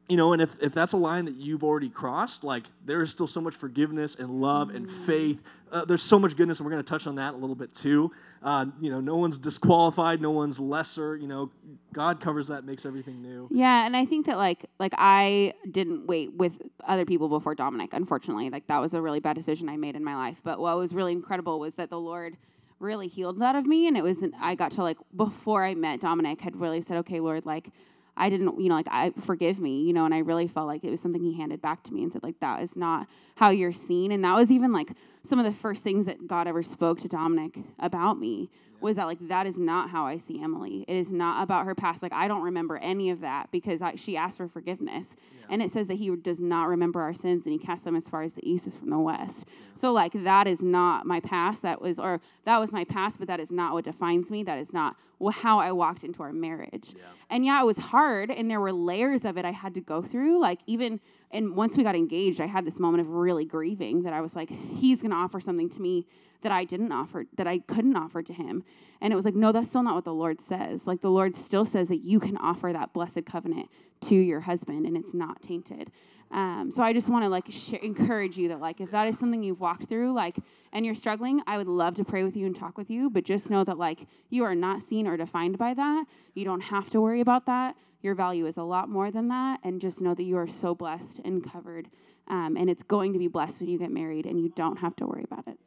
[0.08, 3.10] you know, and if, if that's a line that you've already crossed, like there is
[3.10, 5.40] still so much forgiveness and love and faith.
[5.70, 7.74] Uh, there's so much goodness, and we're going to touch on that a little bit
[7.74, 8.12] too.
[8.42, 11.16] Uh, you know, no one's disqualified, no one's lesser.
[11.16, 11.50] You know,
[11.92, 13.48] God covers that, makes everything new.
[13.50, 17.92] Yeah, and I think that like like I didn't wait with other people before Dominick.
[17.92, 20.40] Unfortunately, like that was a really bad decision I made in my life.
[20.42, 22.36] But what was really incredible was that the Lord
[22.80, 26.00] really healed that of me, and it was I got to like before I met
[26.00, 27.70] Dominick had really said, okay, Lord, like
[28.16, 30.84] I didn't, you know, like I forgive me, you know, and I really felt like
[30.84, 33.50] it was something he handed back to me and said like that is not how
[33.50, 36.62] you're seen, and that was even like some of the first things that God ever
[36.62, 38.50] spoke to Dominick about me
[38.82, 40.84] was that like that is not how I see Emily.
[40.88, 42.02] It is not about her past.
[42.02, 45.14] Like I don't remember any of that because I, she asked for forgiveness,
[45.48, 48.08] and it says that He does not remember our sins and He casts them as
[48.08, 49.46] far as the east is from the west.
[49.74, 51.62] So like that is not my past.
[51.62, 54.42] That was or that was my past, but that is not what defines me.
[54.42, 54.96] That is not
[55.30, 56.94] how I walked into our marriage.
[57.30, 60.02] And yeah, it was hard, and there were layers of it I had to go
[60.02, 60.40] through.
[60.40, 64.12] Like even and once we got engaged, I had this moment of really grieving that
[64.12, 66.06] I was like, He's going to offer something to me
[66.42, 68.64] that I didn't offer, that I couldn't offer to him.
[69.00, 70.86] And it was like, no, that's still not what the Lord says.
[70.86, 73.68] Like the Lord still says that you can offer that blessed covenant
[74.02, 75.90] to your husband and it's not tainted.
[76.32, 79.18] Um, so I just want to like sh- encourage you that like if that is
[79.18, 80.38] something you've walked through, like
[80.72, 83.10] and you're struggling, I would love to pray with you and talk with you.
[83.10, 86.06] But just know that like you are not seen or defined by that.
[86.34, 87.76] You don't have to worry about that.
[88.00, 90.74] Your value is a lot more than that, and just know that you are so
[90.74, 91.88] blessed and covered.
[92.28, 94.96] Um, and it's going to be blessed when you get married, and you don't have
[94.96, 95.58] to worry about it.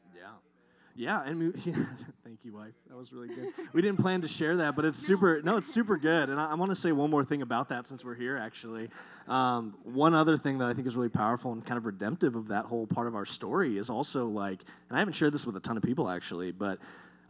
[0.95, 1.21] Yeah.
[1.25, 1.85] And we, yeah,
[2.23, 2.73] thank you, wife.
[2.89, 3.53] That was really good.
[3.73, 5.41] We didn't plan to share that, but it's super.
[5.41, 6.29] No, it's super good.
[6.29, 8.37] And I, I want to say one more thing about that since we're here.
[8.37, 8.89] Actually,
[9.27, 12.47] um, one other thing that I think is really powerful and kind of redemptive of
[12.47, 15.55] that whole part of our story is also like, and I haven't shared this with
[15.57, 16.79] a ton of people actually, but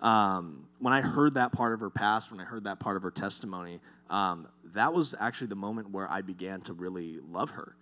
[0.01, 3.04] um, when I heard that part of her past, when I heard that part of
[3.04, 7.75] her testimony, um, that was actually the moment where I began to really love her.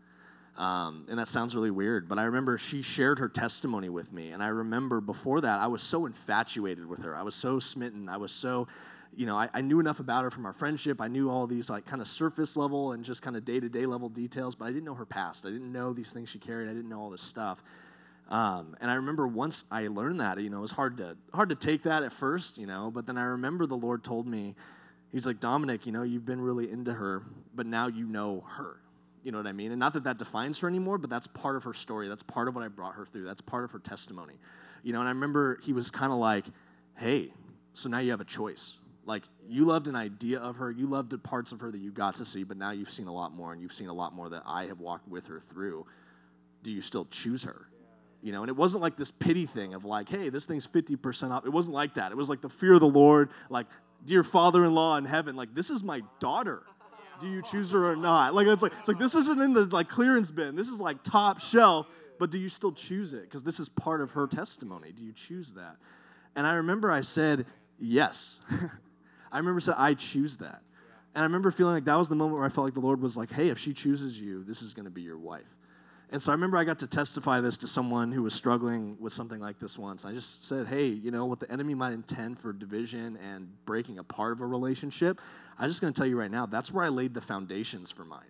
[0.57, 4.29] Um, and that sounds really weird, but I remember she shared her testimony with me.
[4.29, 7.15] And I remember before that, I was so infatuated with her.
[7.15, 8.07] I was so smitten.
[8.07, 8.67] I was so,
[9.15, 11.01] you know, I, I knew enough about her from our friendship.
[11.01, 13.67] I knew all these, like, kind of surface level and just kind of day to
[13.67, 15.45] day level details, but I didn't know her past.
[15.47, 16.69] I didn't know these things she carried.
[16.69, 17.63] I didn't know all this stuff.
[18.29, 21.49] Um, and I remember once I learned that, you know, it was hard to hard
[21.49, 22.91] to take that at first, you know.
[22.91, 24.55] But then I remember the Lord told me,
[25.13, 27.21] He's like, Dominick, you know, you've been really into her,
[27.53, 28.77] but now you know her.
[29.23, 29.71] You know what I mean?
[29.71, 32.09] And not that that defines her anymore, but that's part of her story.
[32.09, 33.25] That's part of what I brought her through.
[33.25, 34.33] That's part of her testimony.
[34.83, 36.45] You know, and I remember he was kind of like,
[36.97, 37.33] hey,
[37.73, 38.77] so now you have a choice.
[39.05, 41.91] Like, you loved an idea of her, you loved the parts of her that you
[41.91, 44.13] got to see, but now you've seen a lot more, and you've seen a lot
[44.13, 45.85] more that I have walked with her through.
[46.63, 47.67] Do you still choose her?
[48.21, 51.31] You know, and it wasn't like this pity thing of like, hey, this thing's 50%
[51.31, 51.45] off.
[51.45, 52.11] It wasn't like that.
[52.11, 53.67] It was like the fear of the Lord, like,
[54.05, 56.63] dear father in law in heaven, like, this is my daughter
[57.23, 58.35] do you choose her or not?
[58.35, 60.55] Like it's like it's like this isn't in the like clearance bin.
[60.55, 61.87] This is like top shelf,
[62.19, 63.23] but do you still choose it?
[63.23, 64.91] Because this is part of her testimony.
[64.91, 65.77] Do you choose that?
[66.35, 67.45] And I remember I said
[67.79, 68.39] yes.
[69.31, 70.61] I remember said I choose that.
[71.15, 73.01] And I remember feeling like that was the moment where I felt like the Lord
[73.01, 75.55] was like, "Hey, if she chooses you, this is going to be your wife."
[76.13, 79.11] And so I remember I got to testify this to someone who was struggling with
[79.11, 80.05] something like this once.
[80.05, 83.97] I just said, hey, you know, what the enemy might intend for division and breaking
[83.97, 85.19] apart of a relationship,
[85.57, 88.05] I'm just going to tell you right now, that's where I laid the foundations for
[88.05, 88.29] mine.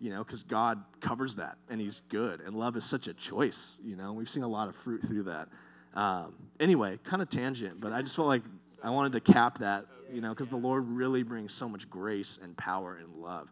[0.00, 2.40] You know, because God covers that and He's good.
[2.40, 3.78] And love is such a choice.
[3.84, 5.48] You know, we've seen a lot of fruit through that.
[5.94, 8.42] Um, anyway, kind of tangent, but I just felt like
[8.80, 12.38] I wanted to cap that, you know, because the Lord really brings so much grace
[12.40, 13.50] and power and love.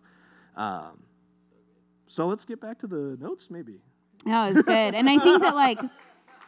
[0.55, 1.03] Um,
[2.13, 3.81] so let's get back to the notes, maybe.
[4.27, 4.95] That was good.
[4.95, 5.79] And I think that like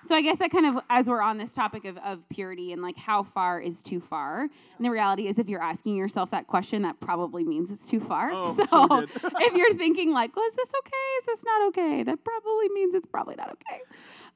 [0.06, 2.82] so I guess that kind of as we're on this topic of, of purity and
[2.82, 4.42] like how far is too far.
[4.42, 8.00] And the reality is if you're asking yourself that question, that probably means it's too
[8.00, 8.30] far.
[8.30, 9.08] Oh, so so good.
[9.14, 10.96] if you're thinking like, well, is this okay?
[11.20, 12.02] Is this not okay?
[12.02, 13.80] That probably means it's probably not okay.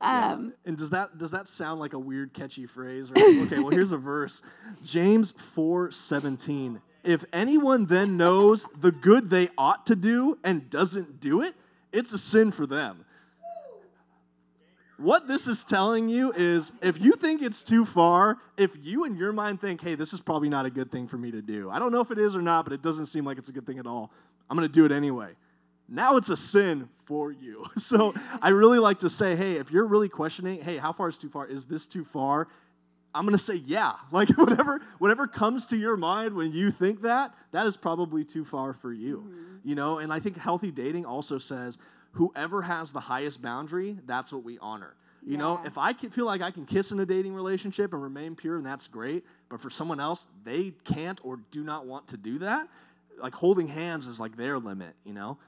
[0.00, 3.10] Um, And does that does that sound like a weird catchy phrase?
[3.10, 4.40] Or, okay, well here's a verse.
[4.82, 6.80] James 4:17.
[7.08, 11.54] If anyone then knows the good they ought to do and doesn't do it,
[11.90, 13.06] it's a sin for them.
[14.98, 19.16] What this is telling you is if you think it's too far, if you in
[19.16, 21.70] your mind think, hey, this is probably not a good thing for me to do.
[21.70, 23.52] I don't know if it is or not, but it doesn't seem like it's a
[23.52, 24.10] good thing at all.
[24.50, 25.30] I'm going to do it anyway.
[25.88, 27.64] Now it's a sin for you.
[27.78, 31.16] So I really like to say, hey, if you're really questioning, hey, how far is
[31.16, 31.46] too far?
[31.46, 32.48] Is this too far?
[33.14, 33.94] I'm gonna say yeah.
[34.12, 38.44] Like whatever whatever comes to your mind when you think that, that is probably too
[38.44, 39.18] far for you.
[39.18, 39.68] Mm-hmm.
[39.68, 41.78] You know, and I think healthy dating also says
[42.12, 44.94] whoever has the highest boundary, that's what we honor.
[45.26, 48.02] You know, if I can feel like I can kiss in a dating relationship and
[48.02, 49.26] remain pure, and that's great.
[49.50, 52.66] But for someone else, they can't or do not want to do that.
[53.20, 54.94] Like holding hands is like their limit.
[55.04, 55.38] You know,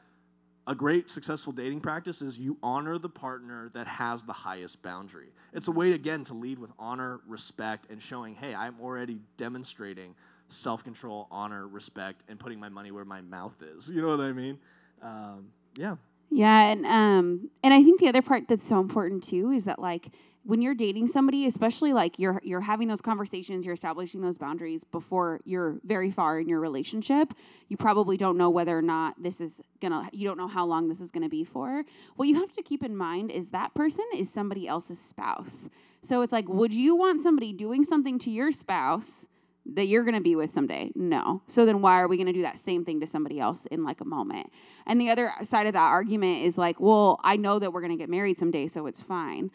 [0.66, 5.28] a great successful dating practice is you honor the partner that has the highest boundary.
[5.52, 10.14] It's a way, again, to lead with honor, respect, and showing, hey, I'm already demonstrating
[10.48, 13.88] self control, honor, respect, and putting my money where my mouth is.
[13.88, 14.58] You know what I mean?
[15.02, 15.46] Um,
[15.76, 15.96] yeah.
[16.32, 19.80] Yeah, and um and I think the other part that's so important too is that
[19.80, 20.10] like
[20.42, 24.84] when you're dating somebody, especially like you're you're having those conversations, you're establishing those boundaries
[24.84, 27.34] before you're very far in your relationship,
[27.68, 30.88] you probably don't know whether or not this is gonna you don't know how long
[30.88, 31.84] this is gonna be for.
[32.16, 35.68] What you have to keep in mind is that person is somebody else's spouse.
[36.02, 39.26] So it's like, would you want somebody doing something to your spouse
[39.66, 40.90] that you're going to be with someday.
[40.94, 41.42] No.
[41.46, 43.84] So then why are we going to do that same thing to somebody else in
[43.84, 44.50] like a moment?
[44.86, 47.92] And the other side of that argument is like, well, I know that we're going
[47.92, 49.50] to get married someday, so it's fine.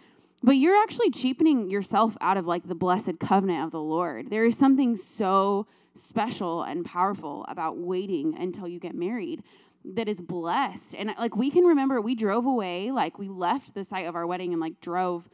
[0.45, 4.29] But you're actually cheapening yourself out of like the blessed covenant of the Lord.
[4.29, 9.41] There is something so special and powerful about waiting until you get married
[9.83, 10.93] that is blessed.
[10.93, 14.27] And like we can remember we drove away, like we left the site of our
[14.27, 15.27] wedding and like drove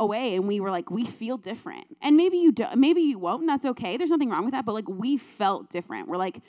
[0.00, 3.40] away and we were like we feel different and maybe you don't, maybe you won't
[3.40, 6.40] and that's okay there's nothing wrong with that but like we felt different we're like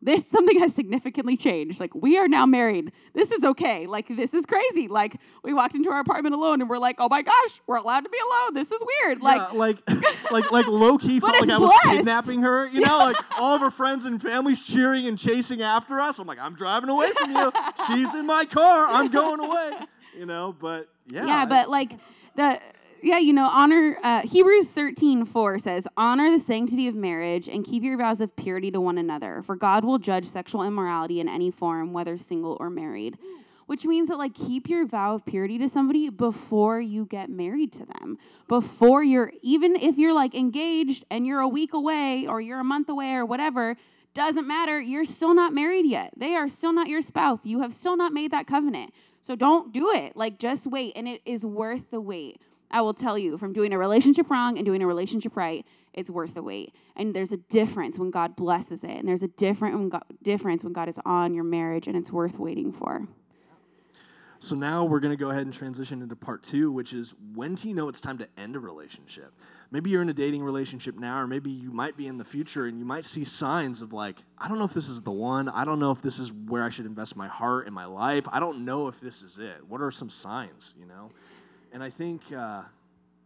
[0.00, 4.34] this something has significantly changed like we are now married this is okay like this
[4.34, 7.60] is crazy like we walked into our apartment alone and we're like oh my gosh
[7.66, 9.78] we're allowed to be alone this is weird like yeah, like
[10.30, 11.96] like like low key felt like I was blessed.
[11.96, 12.66] kidnapping her.
[12.68, 16.18] You know, like all of her friends and families cheering and chasing after us.
[16.18, 17.52] I'm like, I'm driving away from you.
[17.86, 18.86] She's in my car.
[18.86, 19.72] I'm going away.
[20.16, 21.26] You know, but yeah.
[21.26, 21.92] yeah, but like
[22.36, 22.60] the
[23.02, 27.64] yeah, you know, honor uh, Hebrews 13, 4 says, Honor the sanctity of marriage and
[27.64, 31.28] keep your vows of purity to one another, for God will judge sexual immorality in
[31.28, 33.18] any form, whether single or married.
[33.66, 37.70] Which means that like keep your vow of purity to somebody before you get married
[37.74, 38.16] to them.
[38.48, 42.64] Before you're even if you're like engaged and you're a week away or you're a
[42.64, 43.76] month away or whatever,
[44.14, 44.80] doesn't matter.
[44.80, 46.14] You're still not married yet.
[46.16, 47.44] They are still not your spouse.
[47.44, 48.94] You have still not made that covenant.
[49.20, 50.16] So don't do it.
[50.16, 52.40] Like just wait and it is worth the wait.
[52.70, 56.10] I will tell you from doing a relationship wrong and doing a relationship right, it's
[56.10, 56.74] worth the wait.
[56.96, 60.64] And there's a difference when God blesses it, and there's a different when God, difference
[60.64, 63.06] when God is on your marriage, and it's worth waiting for.
[64.40, 67.56] So now we're going to go ahead and transition into part two, which is when
[67.56, 69.32] do you know it's time to end a relationship?
[69.72, 72.66] Maybe you're in a dating relationship now, or maybe you might be in the future
[72.66, 75.48] and you might see signs of like, I don't know if this is the one.
[75.48, 78.26] I don't know if this is where I should invest my heart and my life.
[78.30, 79.66] I don't know if this is it.
[79.66, 81.10] What are some signs, you know?
[81.72, 82.62] And I think, uh,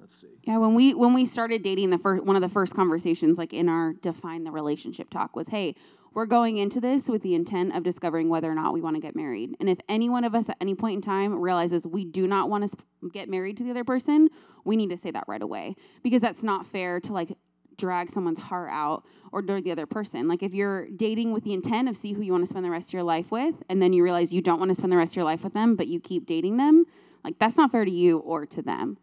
[0.00, 0.38] let's see.
[0.42, 3.52] Yeah, when we when we started dating, the first one of the first conversations, like
[3.52, 5.74] in our define the relationship talk, was, "Hey,
[6.14, 9.00] we're going into this with the intent of discovering whether or not we want to
[9.00, 9.56] get married.
[9.60, 12.50] And if any one of us at any point in time realizes we do not
[12.50, 12.76] want to
[13.12, 14.28] get married to the other person,
[14.64, 17.36] we need to say that right away because that's not fair to like
[17.78, 20.28] drag someone's heart out or the other person.
[20.28, 22.70] Like if you're dating with the intent of see who you want to spend the
[22.70, 24.96] rest of your life with, and then you realize you don't want to spend the
[24.96, 26.84] rest of your life with them, but you keep dating them,
[27.24, 28.98] like that's not fair to you or to them.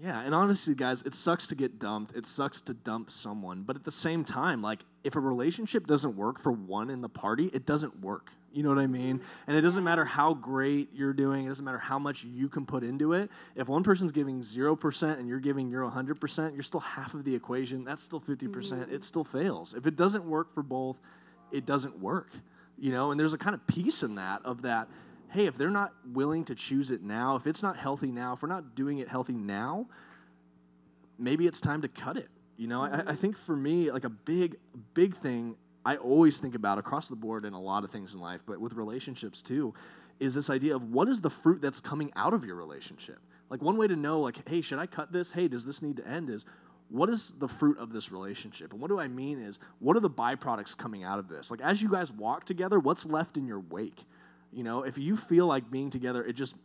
[0.00, 2.14] Yeah, and honestly, guys, it sucks to get dumped.
[2.14, 3.64] It sucks to dump someone.
[3.64, 7.08] But at the same time, like, if a relationship doesn't work for one in the
[7.08, 8.30] party, it doesn't work.
[8.52, 9.20] You know what I mean?
[9.46, 12.64] And it doesn't matter how great you're doing, it doesn't matter how much you can
[12.64, 13.28] put into it.
[13.56, 17.34] If one person's giving 0% and you're giving your 100%, you're still half of the
[17.34, 17.84] equation.
[17.84, 18.52] That's still 50%.
[18.52, 18.94] percent mm-hmm.
[18.94, 19.74] It still fails.
[19.74, 20.96] If it doesn't work for both,
[21.50, 22.30] it doesn't work.
[22.78, 24.88] You know, and there's a kind of peace in that, of that
[25.30, 28.42] hey, if they're not willing to choose it now, if it's not healthy now, if
[28.42, 29.86] we're not doing it healthy now,
[31.18, 32.28] maybe it's time to cut it.
[32.56, 34.56] You know, I, I think for me, like a big,
[34.94, 38.20] big thing I always think about across the board in a lot of things in
[38.20, 39.74] life, but with relationships too,
[40.18, 43.20] is this idea of what is the fruit that's coming out of your relationship?
[43.48, 45.32] Like one way to know, like, hey, should I cut this?
[45.32, 46.28] Hey, does this need to end?
[46.28, 46.44] Is
[46.90, 48.72] what is the fruit of this relationship?
[48.72, 51.50] And what do I mean is, what are the byproducts coming out of this?
[51.50, 54.04] Like, as you guys walk together, what's left in your wake?
[54.52, 56.56] You know, if you feel like being together, it just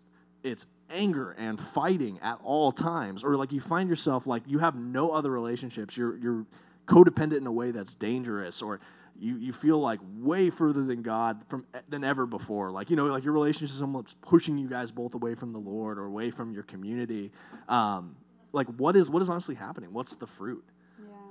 [0.43, 4.75] it's anger and fighting at all times, or like you find yourself like you have
[4.75, 6.45] no other relationships, you're you're
[6.85, 8.79] codependent in a way that's dangerous, or
[9.19, 12.71] you, you feel like way further than God from than ever before.
[12.71, 15.59] Like you know, like your relationship is almost pushing you guys both away from the
[15.59, 17.31] Lord or away from your community.
[17.69, 18.15] Um,
[18.51, 19.93] like what is what is honestly happening?
[19.93, 20.63] What's the fruit?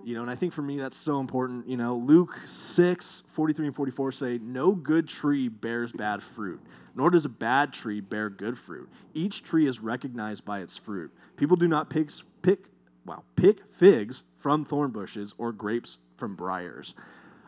[0.05, 1.69] You know, and I think for me that's so important.
[1.69, 6.61] You know, Luke 6, 43 and 44 say, No good tree bears bad fruit,
[6.95, 8.91] nor does a bad tree bear good fruit.
[9.15, 11.13] Each tree is recognized by its fruit.
[11.37, 12.11] People do not pick,
[12.43, 12.65] pick,
[13.05, 16.95] wow, pick figs from thorn bushes or grapes from briars.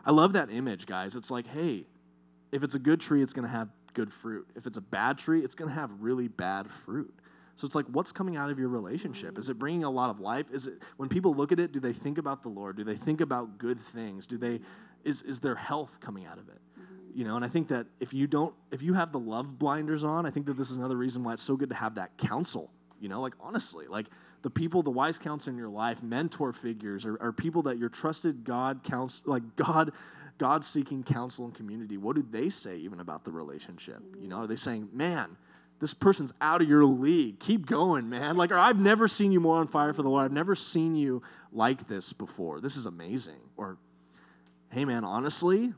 [0.05, 1.15] I love that image, guys.
[1.15, 1.85] It's like, hey,
[2.51, 4.47] if it's a good tree, it's going to have good fruit.
[4.55, 7.13] If it's a bad tree, it's going to have really bad fruit.
[7.55, 9.37] So it's like, what's coming out of your relationship?
[9.37, 10.51] Is it bringing a lot of life?
[10.51, 12.75] Is it when people look at it, do they think about the Lord?
[12.75, 14.25] Do they think about good things?
[14.25, 14.59] Do they
[15.03, 16.59] is is there health coming out of it?
[17.13, 20.03] You know, and I think that if you don't, if you have the love blinders
[20.03, 22.17] on, I think that this is another reason why it's so good to have that
[22.17, 22.71] counsel.
[22.99, 24.07] You know, like honestly, like
[24.41, 27.87] the people, the wise counsel in your life, mentor figures, or, or people that your
[27.87, 29.93] trusted God counts, like God
[30.37, 34.03] God seeking counsel and community, what do they say even about the relationship?
[34.19, 35.37] You know, are they saying, man,
[35.79, 37.39] this person's out of your league.
[37.39, 38.37] Keep going, man.
[38.37, 40.25] Like, or I've never seen you more on fire for the Lord.
[40.25, 42.61] I've never seen you like this before.
[42.61, 43.41] This is amazing.
[43.57, 43.77] Or,
[44.69, 45.73] hey, man, honestly,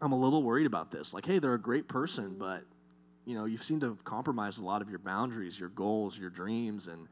[0.00, 1.14] I'm a little worried about this.
[1.14, 2.64] Like, hey, they're a great person, but
[3.26, 6.30] you know, you've seemed to have compromised a lot of your boundaries, your goals, your
[6.30, 7.06] dreams, and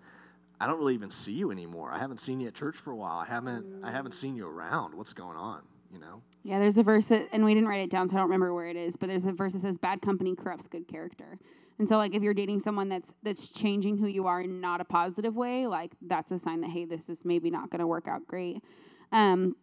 [0.61, 1.92] I don't really even see you anymore.
[1.92, 3.18] I haven't seen you at church for a while.
[3.18, 4.94] I haven't I haven't seen you around.
[4.94, 5.62] What's going on?
[5.92, 6.22] You know?
[6.42, 8.52] Yeah, there's a verse that, and we didn't write it down, so I don't remember
[8.52, 8.96] where it is.
[8.96, 11.38] But there's a verse that says, "Bad company corrupts good character."
[11.79, 14.81] And so, like, if you're dating someone that's that's changing who you are in not
[14.81, 17.87] a positive way, like that's a sign that hey, this is maybe not going to
[17.87, 18.62] work out great.
[19.12, 19.57] Um,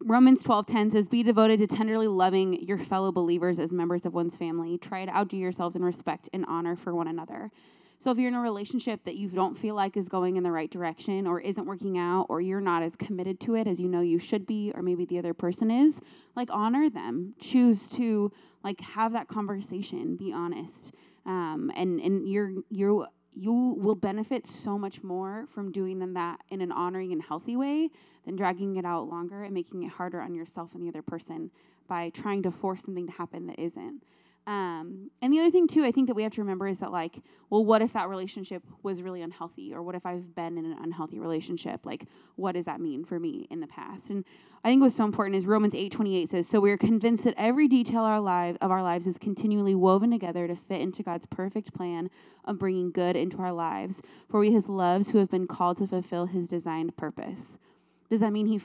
[0.00, 4.36] Romans 12:10 says, "Be devoted to tenderly loving your fellow believers as members of one's
[4.36, 4.78] family.
[4.78, 7.50] Try to outdo yourselves in respect and honor for one another."
[7.98, 10.52] So if you're in a relationship that you don't feel like is going in the
[10.52, 13.88] right direction or isn't working out or you're not as committed to it as you
[13.88, 16.00] know you should be or maybe the other person is,
[16.34, 17.34] like honor them.
[17.40, 18.30] Choose to
[18.62, 20.92] like have that conversation, be honest.
[21.26, 26.40] Um, and and you're you you will benefit so much more from doing them that
[26.48, 27.90] in an honoring and healthy way
[28.24, 31.50] than dragging it out longer and making it harder on yourself and the other person
[31.86, 34.02] by trying to force something to happen that isn't.
[34.46, 36.92] Um, and the other thing too, I think that we have to remember is that
[36.92, 40.64] like, well, what if that relationship was really unhealthy, or what if I've been in
[40.64, 41.84] an unhealthy relationship?
[41.84, 42.06] Like,
[42.36, 44.08] what does that mean for me in the past?
[44.08, 44.24] And
[44.62, 47.24] I think what's so important is Romans eight twenty eight says, "So we are convinced
[47.24, 51.02] that every detail our life of our lives is continually woven together to fit into
[51.02, 52.08] God's perfect plan
[52.44, 54.00] of bringing good into our lives.
[54.28, 57.58] For we, His loves, who have been called to fulfill His designed purpose."
[58.08, 58.60] Does that mean he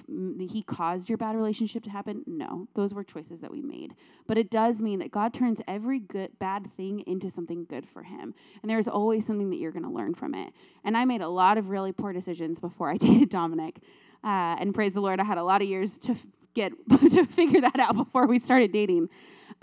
[0.46, 2.24] he caused your bad relationship to happen?
[2.28, 3.96] No, those were choices that we made.
[4.28, 8.04] But it does mean that God turns every good bad thing into something good for
[8.04, 8.34] him.
[8.62, 10.54] And there's always something that you're going to learn from it.
[10.84, 13.80] And I made a lot of really poor decisions before I dated Dominick.
[14.24, 16.16] Uh, and praise the Lord, I had a lot of years to
[16.54, 19.10] get to figure that out before we started dating.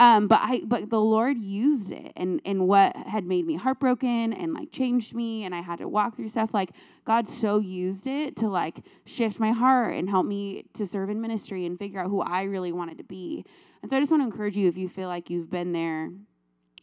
[0.00, 4.32] Um, but I but the Lord used it and and what had made me heartbroken
[4.32, 6.70] and like changed me and I had to walk through stuff like
[7.04, 11.20] God so used it to like shift my heart and help me to serve in
[11.20, 13.44] ministry and figure out who I really wanted to be.
[13.82, 16.10] And so I just want to encourage you if you feel like you've been there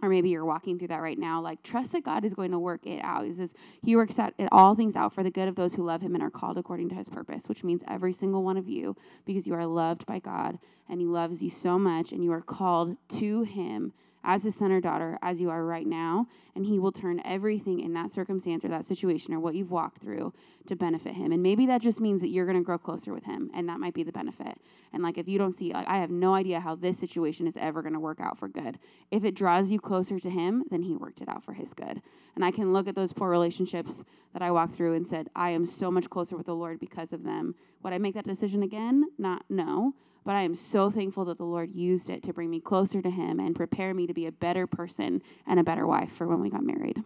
[0.01, 2.59] or maybe you're walking through that right now, like trust that God is going to
[2.59, 3.25] work it out.
[3.25, 5.83] He says He works out it all things out for the good of those who
[5.83, 8.67] love Him and are called according to His purpose, which means every single one of
[8.67, 12.31] you, because you are loved by God and He loves you so much, and you
[12.31, 13.93] are called to Him
[14.25, 17.79] as his son or daughter as you are right now, and he will turn everything
[17.79, 20.33] in that circumstance or that situation or what you've walked through
[20.65, 21.31] to benefit him.
[21.31, 23.79] And maybe that just means that you're going to grow closer with him, and that
[23.79, 24.57] might be the benefit.
[24.91, 27.55] And like if you don't see, like I have no idea how this situation is
[27.57, 28.79] ever going to work out for good.
[29.11, 32.01] If it draws you closer to him, then he worked it out for his good.
[32.35, 35.51] And I can look at those poor relationships that I walked through and said, I
[35.51, 37.55] am so much closer with the Lord because of them.
[37.85, 39.05] Would I make that decision again?
[39.17, 39.93] Not no
[40.25, 43.09] but I am so thankful that the Lord used it to bring me closer to
[43.11, 46.41] Him and prepare me to be a better person and a better wife for when
[46.41, 47.03] we got married.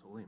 [0.00, 0.24] Totally.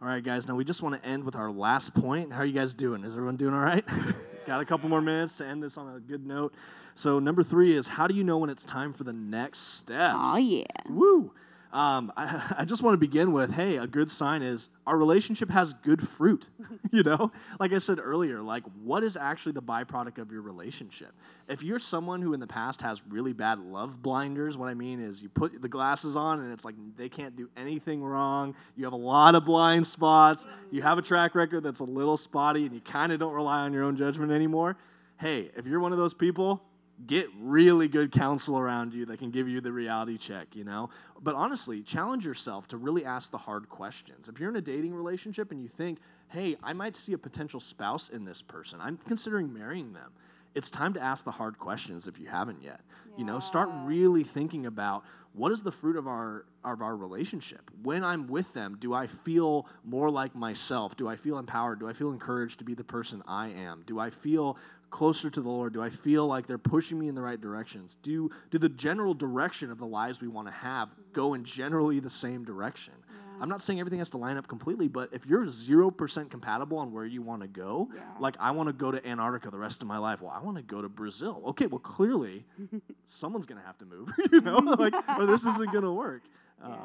[0.00, 0.46] All right, guys.
[0.46, 2.34] Now we just want to end with our last point.
[2.34, 3.02] How are you guys doing?
[3.02, 3.84] Is everyone doing all right?
[4.46, 6.54] got a couple more minutes to end this on a good note.
[6.94, 10.18] So number three is how do you know when it's time for the next steps?
[10.18, 10.64] Oh yeah.
[10.86, 11.32] Woo.
[11.72, 15.50] Um, I, I, just want to begin with hey, a good sign is our relationship
[15.50, 16.48] has good fruit.
[16.92, 17.30] you know,
[17.60, 21.12] like I said earlier, like what is actually the byproduct of your relationship?
[21.48, 25.00] If you're someone who in the past has really bad love blinders, what I mean
[25.00, 28.56] is you put the glasses on and it's like they can't do anything wrong.
[28.76, 30.46] You have a lot of blind spots.
[30.72, 33.60] You have a track record that's a little spotty and you kind of don't rely
[33.60, 34.76] on your own judgment anymore.
[35.18, 36.62] Hey, if you're one of those people,
[37.06, 40.90] get really good counsel around you that can give you the reality check, you know?
[41.20, 44.28] But honestly, challenge yourself to really ask the hard questions.
[44.28, 47.60] If you're in a dating relationship and you think, hey, I might see a potential
[47.60, 50.12] spouse in this person, I'm considering marrying them.
[50.54, 52.80] It's time to ask the hard questions if you haven't yet.
[53.10, 53.18] Yeah.
[53.18, 57.70] You know, start really thinking about what is the fruit of our of our relationship
[57.82, 61.88] when i'm with them do i feel more like myself do i feel empowered do
[61.88, 64.56] i feel encouraged to be the person i am do i feel
[64.90, 65.72] closer to the Lord?
[65.72, 67.96] Do I feel like they're pushing me in the right directions?
[68.02, 72.00] Do, do the general direction of the lives we want to have go in generally
[72.00, 72.94] the same direction?
[73.08, 73.42] Yeah.
[73.42, 76.92] I'm not saying everything has to line up completely, but if you're 0% compatible on
[76.92, 78.02] where you want to go, yeah.
[78.18, 80.58] like I want to go to Antarctica the rest of my life, well, I want
[80.58, 81.42] to go to Brazil.
[81.48, 82.44] Okay, well, clearly
[83.06, 86.22] someone's going to have to move, you know, like, or this isn't going to work.
[86.62, 86.78] Um, yeah,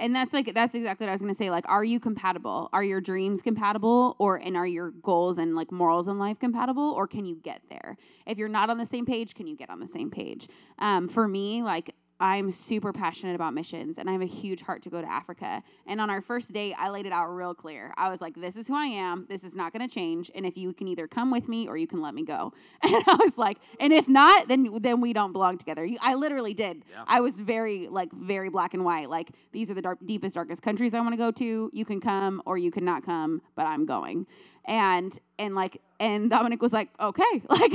[0.00, 1.48] and that's like that's exactly what I was gonna say.
[1.48, 2.70] Like, are you compatible?
[2.72, 6.90] Are your dreams compatible, or and are your goals and like morals in life compatible,
[6.90, 7.96] or can you get there?
[8.26, 10.48] If you're not on the same page, can you get on the same page?
[10.80, 11.94] Um, for me, like
[12.24, 15.62] I'm super passionate about missions and I have a huge heart to go to Africa.
[15.86, 17.92] And on our first date, I laid it out real clear.
[17.98, 19.26] I was like, this is who I am.
[19.28, 20.30] This is not going to change.
[20.34, 22.54] And if you can either come with me or you can let me go.
[22.94, 25.86] And I was like, and if not, then then we don't belong together.
[26.00, 26.84] I literally did.
[27.06, 29.10] I was very like very black and white.
[29.10, 31.70] Like these are the dark, deepest darkest countries I want to go to.
[31.72, 34.26] You can come or you cannot come, but I'm going.
[34.66, 37.72] And and like and Dominick was like, okay, like,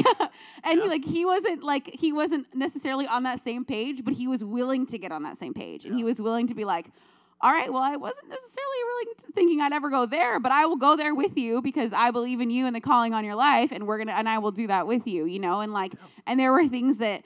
[0.63, 4.27] and he, like he wasn't like he wasn't necessarily on that same page, but he
[4.27, 6.87] was willing to get on that same page, and he was willing to be like,
[7.41, 10.75] all right, well, I wasn't necessarily really thinking I'd ever go there, but I will
[10.75, 13.71] go there with you because I believe in you and the calling on your life,
[13.71, 15.93] and we're gonna and I will do that with you, you know, and like,
[16.27, 17.23] and there were things that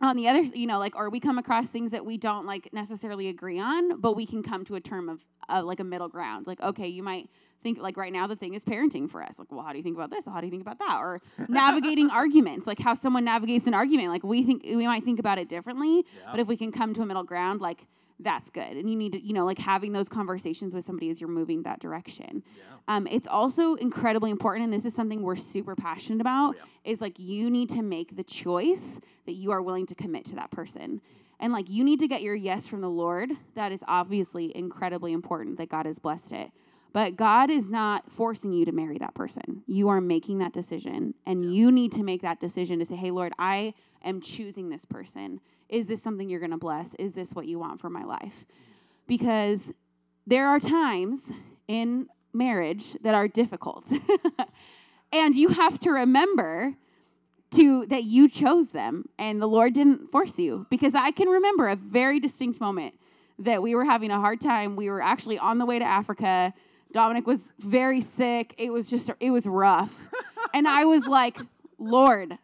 [0.00, 2.72] on the other you know like or we come across things that we don't like
[2.72, 6.08] necessarily agree on but we can come to a term of uh, like a middle
[6.08, 6.46] ground.
[6.46, 7.28] Like okay you might
[7.62, 9.38] think like right now the thing is parenting for us.
[9.38, 10.24] Like well how do you think about this?
[10.26, 10.98] How do you think about that?
[10.98, 14.08] Or navigating arguments like how someone navigates an argument.
[14.08, 17.02] Like we think we might think about it differently but if we can come to
[17.02, 17.86] a middle ground like
[18.20, 18.72] that's good.
[18.72, 21.62] And you need to you know like having those conversations with somebody as you're moving
[21.62, 22.42] that direction.
[22.88, 27.18] Um, it's also incredibly important and this is something we're super passionate about is like
[27.18, 31.00] you need to make the choice that you are willing to commit to that person.
[31.40, 33.30] And like you need to get your yes from the lord.
[33.54, 36.50] That is obviously incredibly important that god has blessed it
[36.92, 41.14] but god is not forcing you to marry that person you are making that decision
[41.26, 43.72] and you need to make that decision to say hey lord i
[44.04, 47.58] am choosing this person is this something you're going to bless is this what you
[47.58, 48.46] want for my life
[49.06, 49.72] because
[50.26, 51.32] there are times
[51.66, 53.90] in marriage that are difficult.
[55.12, 56.74] and you have to remember
[57.50, 61.66] to that you chose them and the Lord didn't force you because I can remember
[61.68, 62.94] a very distinct moment
[63.38, 64.76] that we were having a hard time.
[64.76, 66.52] We were actually on the way to Africa.
[66.92, 68.54] Dominick was very sick.
[68.58, 70.10] It was just it was rough.
[70.54, 71.38] and I was like,
[71.78, 72.38] "Lord,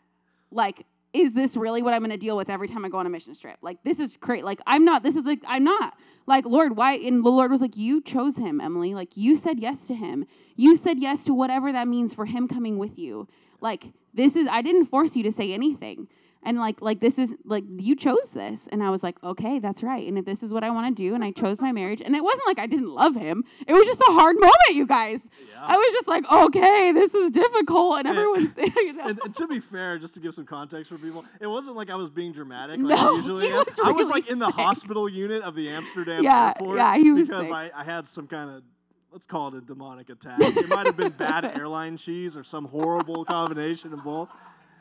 [0.51, 3.07] like is this really what I'm going to deal with every time I go on
[3.07, 3.57] a mission trip?
[3.63, 4.45] Like, this is great.
[4.45, 5.95] Like, I'm not, this is like, I'm not.
[6.27, 6.95] Like, Lord, why?
[6.95, 8.95] And the Lord was like, You chose him, Emily.
[8.95, 10.27] Like, you said yes to him.
[10.57, 13.29] You said yes to whatever that means for him coming with you.
[13.61, 16.09] Like, this is, I didn't force you to say anything.
[16.45, 19.83] And like, like this is like you chose this, and I was like, okay, that's
[19.83, 20.07] right.
[20.07, 22.15] And if this is what I want to do, and I chose my marriage, and
[22.15, 23.45] it wasn't like I didn't love him.
[23.67, 25.29] It was just a hard moment, you guys.
[25.51, 25.65] yeah.
[25.67, 29.09] I was just like, okay, this is difficult, and everyone's, you know.
[29.09, 31.91] And, and to be fair, just to give some context for people, it wasn't like
[31.91, 34.39] I was being dramatic like No, I usually he was I was really like in
[34.39, 37.55] the hospital unit of the Amsterdam Yeah, airport yeah, he was because sick.
[37.55, 38.63] I, I had some kind of
[39.13, 40.41] let's call it a demonic attack.
[40.41, 44.29] It might have been bad airline cheese or some horrible combination of both.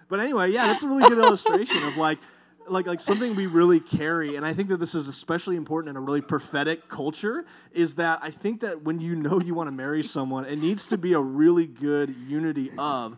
[0.10, 2.20] But anyway, yeah, that's a really good illustration of like
[2.68, 5.98] like like something we really carry and i think that this is especially important in
[5.98, 9.72] a really prophetic culture is that i think that when you know you want to
[9.72, 13.18] marry someone it needs to be a really good unity of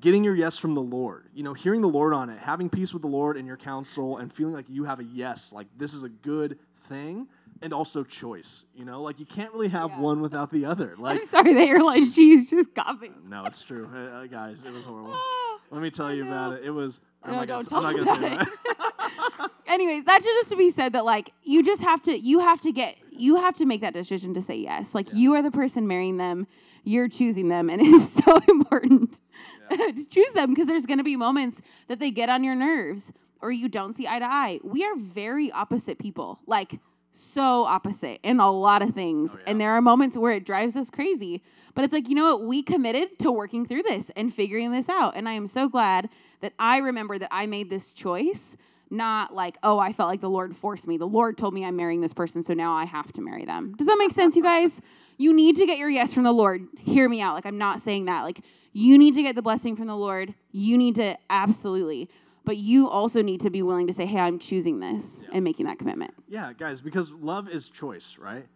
[0.00, 2.92] getting your yes from the lord you know hearing the lord on it having peace
[2.92, 5.94] with the lord in your counsel and feeling like you have a yes like this
[5.94, 6.58] is a good
[6.88, 7.28] thing
[7.62, 9.02] and also choice you know?
[9.02, 10.94] Like you can't really have one without the other.
[11.00, 12.68] Like I'm sorry, that you're like, cheese just
[13.00, 13.10] me.
[13.28, 13.88] no it's true.
[13.92, 15.16] Uh, uh, guys it was horrible.
[15.70, 16.64] Let me tell you about it.
[16.64, 19.50] It was I'm No, don't I'm talk not about say that.
[19.68, 22.72] Anyways, that's just to be said that like you just have to you have to
[22.72, 24.94] get you have to make that decision to say yes.
[24.94, 26.46] Like you are the person marrying them,
[26.84, 29.20] you're choosing them, and it is so important
[29.70, 33.50] to choose them because there's gonna be moments that they get on your nerves or
[33.50, 34.60] you don't see eye to eye.
[34.62, 36.40] We are very opposite people.
[36.46, 36.78] Like
[37.12, 39.34] so opposite in a lot of things.
[39.34, 41.42] Oh, and there are moments where it drives us crazy.
[41.74, 42.46] But it's like, you know what?
[42.46, 45.16] We committed to working through this and figuring this out.
[45.16, 46.08] And I am so glad
[46.40, 48.56] that I remember that I made this choice,
[48.90, 50.96] not like, oh, I felt like the Lord forced me.
[50.96, 53.74] The Lord told me I'm marrying this person, so now I have to marry them.
[53.76, 54.80] Does that make sense, you guys?
[55.16, 56.66] You need to get your yes from the Lord.
[56.78, 57.34] Hear me out.
[57.34, 58.22] Like, I'm not saying that.
[58.22, 58.40] Like,
[58.72, 60.34] you need to get the blessing from the Lord.
[60.50, 62.08] You need to absolutely.
[62.44, 65.66] But you also need to be willing to say, hey, I'm choosing this and making
[65.66, 66.14] that commitment.
[66.28, 68.46] Yeah, guys, because love is choice, right?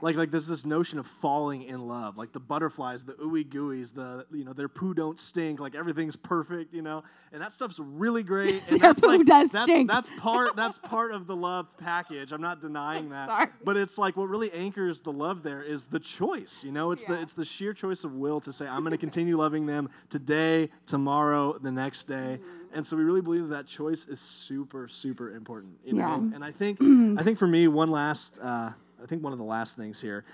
[0.00, 0.04] Yeah.
[0.04, 3.94] Like, like there's this notion of falling in love, like the butterflies, the ooey gooeys,
[3.94, 7.78] the you know their poo don't stink, like everything's perfect, you know, and that stuff's
[7.78, 8.62] really great.
[8.68, 9.90] And Their that's poo like, does that's, stink.
[9.90, 10.56] That's part.
[10.56, 12.32] That's part of the love package.
[12.32, 13.28] I'm not denying that.
[13.28, 13.46] sorry.
[13.64, 16.62] But it's like what really anchors the love there is the choice.
[16.64, 18.98] You know, it's the it's the sheer choice of will to say I'm going to
[18.98, 22.38] continue loving them today, tomorrow, the next day.
[22.40, 22.58] Mm-hmm.
[22.74, 25.78] And so we really believe that, that choice is super, super important.
[25.84, 26.00] You know?
[26.00, 26.36] Yeah.
[26.36, 26.78] And I think
[27.18, 28.70] I think for me, one last uh,
[29.02, 30.24] I think one of the last things here,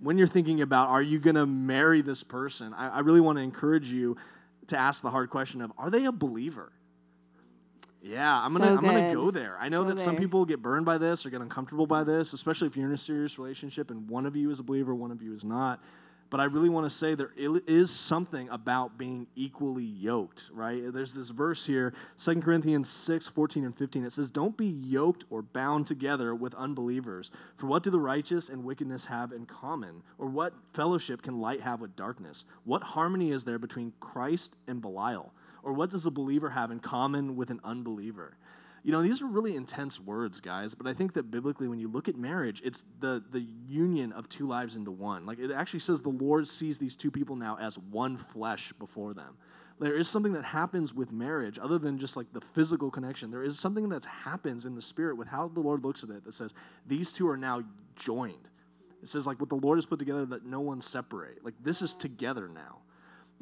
[0.00, 3.42] when you're thinking about are you gonna marry this person, I, I really want to
[3.42, 4.16] encourage you
[4.68, 6.72] to ask the hard question of are they a believer?
[8.02, 9.56] Yeah, I'm gonna I'm gonna go there.
[9.60, 12.32] I know Go that some people get burned by this or get uncomfortable by this,
[12.32, 15.12] especially if you're in a serious relationship and one of you is a believer, one
[15.12, 15.80] of you is not.
[16.32, 20.82] But I really want to say there is something about being equally yoked, right?
[20.90, 21.92] There's this verse here,
[22.24, 24.06] 2 Corinthians 6, 14 and 15.
[24.06, 27.30] It says, Don't be yoked or bound together with unbelievers.
[27.58, 30.04] For what do the righteous and wickedness have in common?
[30.16, 32.46] Or what fellowship can light have with darkness?
[32.64, 35.34] What harmony is there between Christ and Belial?
[35.62, 38.38] Or what does a believer have in common with an unbeliever?
[38.84, 41.88] You know, these are really intense words, guys, but I think that biblically, when you
[41.88, 45.24] look at marriage, it's the, the union of two lives into one.
[45.24, 49.14] Like, it actually says the Lord sees these two people now as one flesh before
[49.14, 49.36] them.
[49.78, 53.30] There is something that happens with marriage, other than just like the physical connection.
[53.30, 56.24] There is something that happens in the spirit with how the Lord looks at it
[56.24, 56.52] that says
[56.86, 57.62] these two are now
[57.94, 58.48] joined.
[59.00, 61.44] It says, like, what the Lord has put together, that no one separate.
[61.44, 62.78] Like, this is together now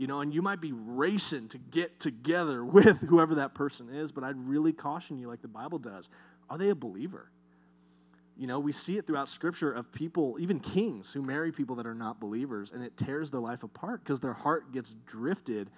[0.00, 4.12] you know, and you might be racing to get together with whoever that person is,
[4.12, 6.08] but I'd really caution you, like the Bible does,
[6.48, 7.30] are they a believer?
[8.34, 11.86] You know, we see it throughout Scripture of people, even kings, who marry people that
[11.86, 15.68] are not believers, and it tears their life apart because their heart gets drifted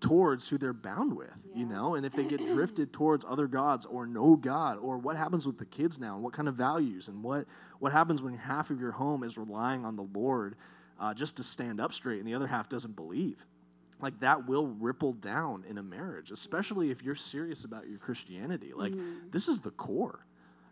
[0.00, 1.94] towards who they're bound with, you know?
[1.94, 5.56] And if they get drifted towards other gods or no God, or what happens with
[5.56, 7.46] the kids now, and what kind of values, and what,
[7.78, 10.56] what happens when half of your home is relying on the Lord
[11.00, 13.46] uh, just to stand up straight and the other half doesn't believe?
[14.02, 18.72] Like that will ripple down in a marriage, especially if you're serious about your Christianity.
[18.74, 19.30] Like mm-hmm.
[19.30, 20.26] this is the core.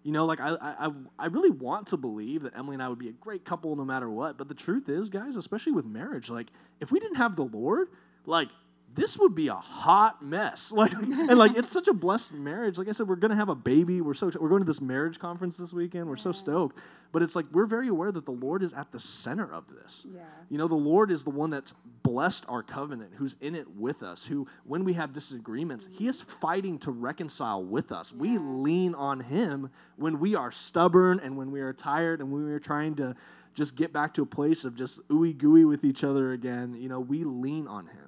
[0.05, 2.99] You know, like I, I, I really want to believe that Emily and I would
[2.99, 4.39] be a great couple no matter what.
[4.39, 6.49] But the truth is, guys, especially with marriage, like
[6.81, 7.89] if we didn't have the Lord,
[8.25, 8.49] like
[8.95, 10.73] this would be a hot mess.
[10.79, 12.79] Like and like it's such a blessed marriage.
[12.79, 14.01] Like I said, we're gonna have a baby.
[14.01, 16.09] We're so we're going to this marriage conference this weekend.
[16.09, 16.79] We're so stoked.
[17.11, 20.07] But it's like we're very aware that the Lord is at the center of this.
[20.13, 20.21] Yeah.
[20.51, 24.03] You know, the Lord is the one that's blessed our covenant, who's in it with
[24.03, 28.13] us, who, when we have disagreements, He is fighting to reconcile with us.
[28.13, 32.45] We lean on Him when we are stubborn and when we are tired and when
[32.45, 33.17] we are trying to
[33.55, 36.77] just get back to a place of just ooey gooey with each other again.
[36.79, 38.08] You know, we lean on Him.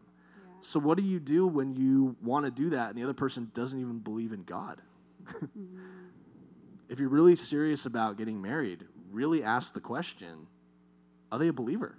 [0.61, 3.50] So, what do you do when you want to do that and the other person
[3.54, 4.80] doesn't even believe in God?
[5.26, 5.78] Mm-hmm.
[6.88, 10.46] if you're really serious about getting married, really ask the question
[11.32, 11.96] are they a believer?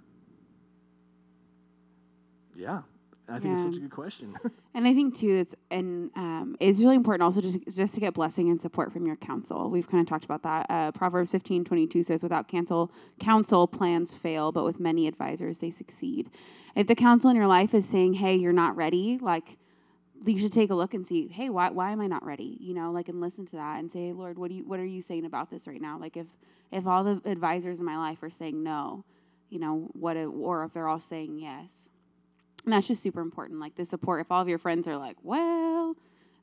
[2.54, 2.82] Yeah,
[3.32, 4.36] I think it's such a good question.
[4.74, 8.14] And I think too, it's and um, it's really important also just just to get
[8.14, 9.68] blessing and support from your counsel.
[9.68, 10.66] We've kind of talked about that.
[10.70, 15.58] Uh, Proverbs fifteen twenty two says, "Without counsel, counsel plans fail, but with many advisors
[15.58, 16.30] they succeed."
[16.74, 19.58] If the counsel in your life is saying, "Hey, you're not ready," like
[20.24, 22.72] you should take a look and see, "Hey, why why am I not ready?" You
[22.72, 25.02] know, like and listen to that and say, "Lord, what do you what are you
[25.02, 26.28] saying about this right now?" Like if
[26.70, 29.04] if all the advisors in my life are saying no,
[29.50, 31.90] you know what, or if they're all saying yes
[32.64, 33.60] and that's just super important.
[33.60, 34.20] Like the support.
[34.20, 35.96] If all of your friends are like, well,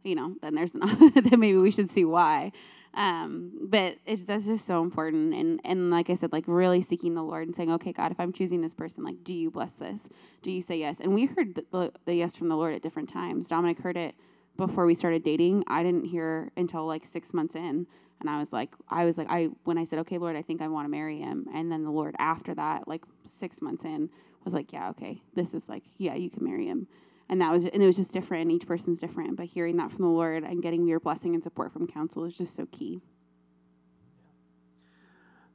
[0.04, 0.90] you know, then there's not.
[1.16, 2.52] then maybe we should see why.
[2.94, 5.34] Um, but it's that's just so important.
[5.34, 8.20] And and like I said, like really seeking the Lord and saying, okay, God, if
[8.20, 10.10] I'm choosing this person, like, do you bless this?
[10.42, 11.00] Do you say yes?
[11.00, 13.48] And we heard the, the, the yes from the Lord at different times.
[13.48, 14.16] Dominick heard it
[14.58, 15.64] before we started dating.
[15.68, 17.88] I didn't hear until like six months in.
[18.20, 20.62] And I was like, I was like, I when I said, okay, Lord, I think
[20.62, 24.10] I want to marry him, and then the Lord after that, like six months in,
[24.44, 26.88] was like, yeah, okay, this is like, yeah, you can marry him,
[27.28, 29.38] and that was, and it was just different, and each person's different.
[29.38, 32.38] But hearing that from the Lord and getting your blessing and support from counsel is
[32.38, 33.02] just so key.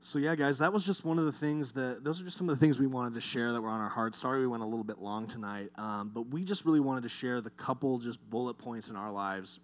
[0.07, 2.51] So yeah, guys, that was just one of the things that those are just some
[2.51, 4.19] of the things we wanted to share that were on our hearts.
[4.19, 7.09] Sorry we went a little bit long tonight, um, but we just really wanted to
[7.09, 9.61] share the couple just bullet points in our lives.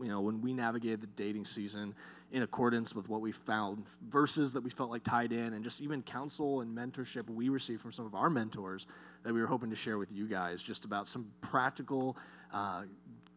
[0.00, 1.94] You know, when we navigated the dating season
[2.32, 5.82] in accordance with what we found, verses that we felt like tied in, and just
[5.82, 8.86] even counsel and mentorship we received from some of our mentors
[9.22, 12.16] that we were hoping to share with you guys, just about some practical
[12.50, 12.84] uh,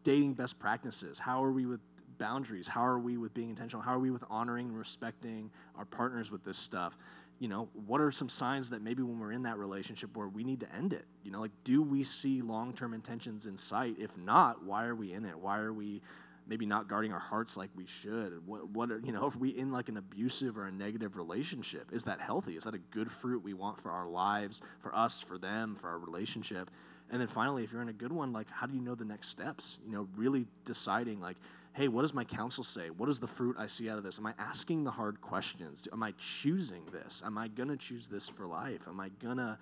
[0.02, 1.18] dating best practices.
[1.18, 1.80] How are we with
[2.16, 2.66] boundaries?
[2.66, 3.82] How are we with being intentional?
[3.82, 6.96] How are we with honoring and respecting our partners with this stuff?
[7.38, 10.42] You know, what are some signs that maybe when we're in that relationship where we
[10.42, 11.04] need to end it?
[11.22, 13.96] You know, like do we see long term intentions in sight?
[13.98, 15.38] If not, why are we in it?
[15.38, 16.00] Why are we
[16.46, 18.46] maybe not guarding our hearts like we should?
[18.46, 21.92] What, what are, you know, if we in like an abusive or a negative relationship,
[21.92, 22.56] is that healthy?
[22.56, 25.88] Is that a good fruit we want for our lives, for us, for them, for
[25.88, 26.70] our relationship?
[27.10, 29.04] And then finally, if you're in a good one, like how do you know the
[29.04, 29.78] next steps?
[29.86, 31.36] You know, really deciding like,
[31.72, 32.88] hey, what does my counsel say?
[32.88, 34.18] What is the fruit I see out of this?
[34.18, 35.86] Am I asking the hard questions?
[35.92, 37.22] Am I choosing this?
[37.24, 38.88] Am I gonna choose this for life?
[38.88, 39.58] Am I gonna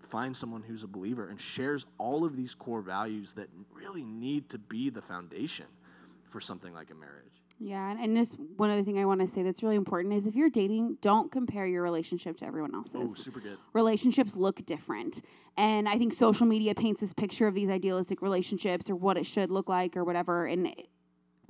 [0.00, 4.48] find someone who's a believer and shares all of these core values that really need
[4.50, 5.66] to be the foundation
[6.30, 7.42] for something like a marriage?
[7.62, 10.26] Yeah, and, and just one other thing I want to say that's really important is
[10.26, 13.10] if you're dating, don't compare your relationship to everyone else's.
[13.10, 13.58] Oh, super good.
[13.74, 15.20] relationships look different.
[15.58, 19.26] And I think social media paints this picture of these idealistic relationships or what it
[19.26, 20.46] should look like or whatever.
[20.46, 20.74] And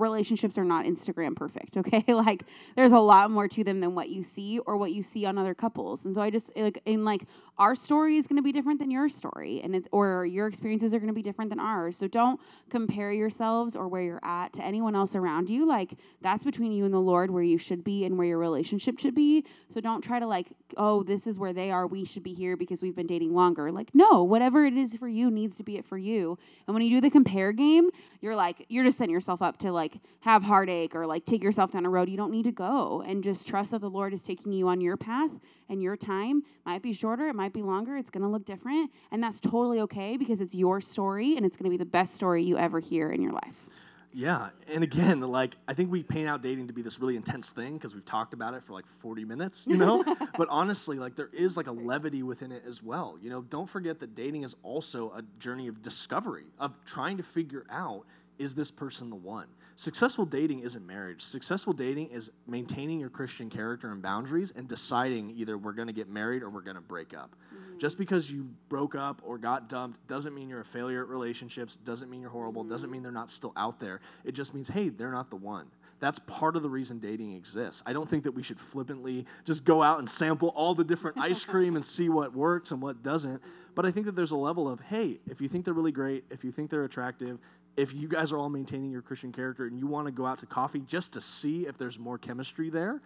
[0.01, 2.05] relationships are not Instagram perfect, okay?
[2.09, 2.45] like
[2.77, 5.39] there's a lot more to them than what you see or what you see on
[5.39, 6.05] other couples.
[6.05, 7.25] And so I just like in like
[7.59, 10.95] our story is going to be different than your story and it's or your experiences
[10.95, 11.97] are going to be different than ours.
[11.97, 12.41] So don't
[12.71, 15.67] compare yourselves or where you're at to anyone else around you.
[15.67, 18.99] Like that's between you and the Lord where you should be and where your relationship
[18.99, 19.45] should be.
[19.69, 22.57] So don't try to like, oh, this is where they are, we should be here
[22.57, 23.71] because we've been dating longer.
[23.71, 26.39] Like no, whatever it is for you needs to be it for you.
[26.67, 27.91] And when you do the compare game,
[28.21, 29.90] you're like you're just setting yourself up to like
[30.21, 33.23] have heartache or like take yourself down a road you don't need to go and
[33.23, 35.31] just trust that the Lord is taking you on your path
[35.69, 38.91] and your time might be shorter, it might be longer, it's going to look different,
[39.11, 42.15] and that's totally okay because it's your story and it's going to be the best
[42.15, 43.67] story you ever hear in your life.
[44.13, 47.51] Yeah, and again, like I think we paint out dating to be this really intense
[47.51, 50.03] thing because we've talked about it for like 40 minutes, you know?
[50.37, 53.17] but honestly, like there is like a levity within it as well.
[53.23, 57.23] You know, don't forget that dating is also a journey of discovery, of trying to
[57.23, 58.05] figure out
[58.39, 59.47] is this person the one?
[59.81, 61.23] Successful dating isn't marriage.
[61.23, 65.95] Successful dating is maintaining your Christian character and boundaries and deciding either we're going to
[65.95, 67.35] get married or we're going to break up.
[67.47, 67.79] Mm-hmm.
[67.79, 71.77] Just because you broke up or got dumped doesn't mean you're a failure at relationships,
[71.77, 72.73] doesn't mean you're horrible, mm-hmm.
[72.73, 74.03] doesn't mean they're not still out there.
[74.23, 75.69] It just means, hey, they're not the one.
[75.99, 77.83] That's part of the reason dating exists.
[77.87, 81.17] I don't think that we should flippantly just go out and sample all the different
[81.19, 83.43] ice cream and see what works and what doesn't.
[83.75, 86.25] But I think that there's a level of, hey, if you think they're really great,
[86.31, 87.39] if you think they're attractive,
[87.77, 90.39] if you guys are all maintaining your Christian character and you want to go out
[90.41, 93.01] to coffee just to see if there's more chemistry there,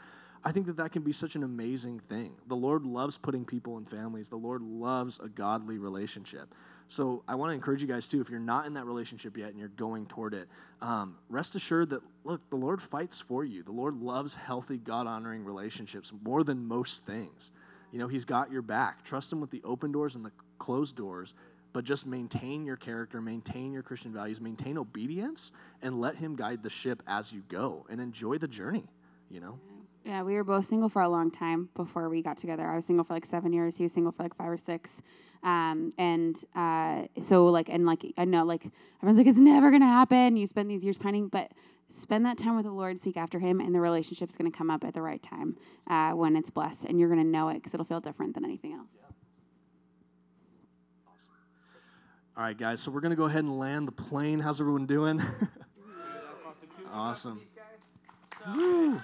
[0.45, 2.35] I think that that can be such an amazing thing.
[2.47, 4.29] The Lord loves putting people in families.
[4.29, 6.55] The Lord loves a godly relationship.
[6.87, 8.21] So I want to encourage you guys too.
[8.21, 10.49] If you're not in that relationship yet and you're going toward it,
[10.83, 13.63] um, rest assured that look, the Lord fights for you.
[13.63, 17.51] The Lord loves healthy, God honoring relationships more than most things.
[17.91, 19.03] You know, He's got your back.
[19.03, 21.35] Trust Him with the open doors and the closed doors
[21.75, 25.51] but just maintain your character, maintain your Christian values, maintain obedience,
[25.83, 28.85] and let Him guide the ship as you go and enjoy the journey,
[29.29, 29.59] you know?
[30.05, 32.65] Yeah, we were both single for a long time before we got together.
[32.69, 33.77] I was single for like seven years.
[33.77, 35.03] He was single for like five or six.
[35.43, 39.83] Um, and uh, so, like, and like, I know, like, everyone's like, it's never going
[39.83, 40.37] to happen.
[40.37, 41.51] You spend these years pining, but
[41.89, 44.71] spend that time with the Lord, seek after Him, and the relationship's going to come
[44.71, 45.57] up at the right time
[45.89, 46.85] uh, when it's blessed.
[46.85, 48.91] And you're going to know it because it'll feel different than anything else.
[48.95, 49.04] Yeah.
[52.37, 54.41] All right, guys, so we're to go ahead and land the plane.
[54.41, 55.23] How's everyone doing?
[56.93, 57.41] awesome.
[58.53, 59.01] Woo.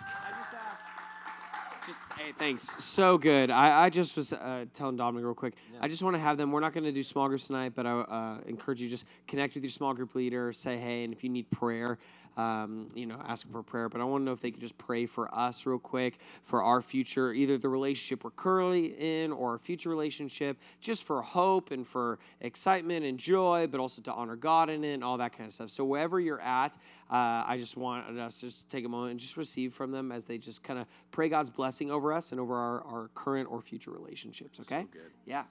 [1.87, 2.85] Just hey, thanks.
[2.85, 3.53] So good.
[3.53, 5.55] I, I just was uh, telling Dominick real quick.
[5.72, 5.78] Yeah.
[5.81, 6.51] I just want to have them.
[6.51, 9.55] We're not going to do small groups tonight, but I uh, encourage you just connect
[9.55, 10.53] with your small group leader.
[10.53, 11.99] Say hey, and if you need prayer,
[12.41, 13.88] um, you know, asking for prayer.
[13.88, 16.62] But I want to know if they could just pray for us real quick for
[16.62, 21.70] our future, either the relationship we're currently in or a future relationship, just for hope
[21.70, 25.32] and for excitement and joy, but also to honor God in it and all that
[25.32, 25.70] kind of stuff.
[25.70, 26.76] So wherever you're at,
[27.11, 29.91] uh, I just want us to just to take a moment and just receive from
[29.91, 33.11] them as they just kind of pray God's blessing over us and over our, our
[33.14, 34.61] current or future relationships.
[34.61, 34.86] Okay?
[34.93, 35.45] So yeah.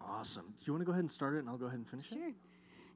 [0.00, 0.42] Awesome.
[0.42, 2.08] Do you want to go ahead and start it and I'll go ahead and finish
[2.08, 2.18] sure.
[2.18, 2.34] it?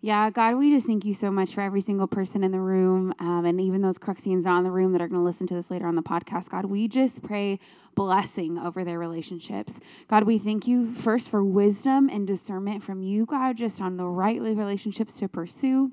[0.03, 3.15] Yeah, God, we just thank you so much for every single person in the room,
[3.19, 5.55] um, and even those Cruxians not in the room that are going to listen to
[5.55, 6.51] this later on the podcast.
[6.51, 7.59] God, we just pray
[7.95, 9.81] blessing over their relationships.
[10.07, 14.07] God, we thank you first for wisdom and discernment from you, God, just on the
[14.07, 15.93] right relationships to pursue.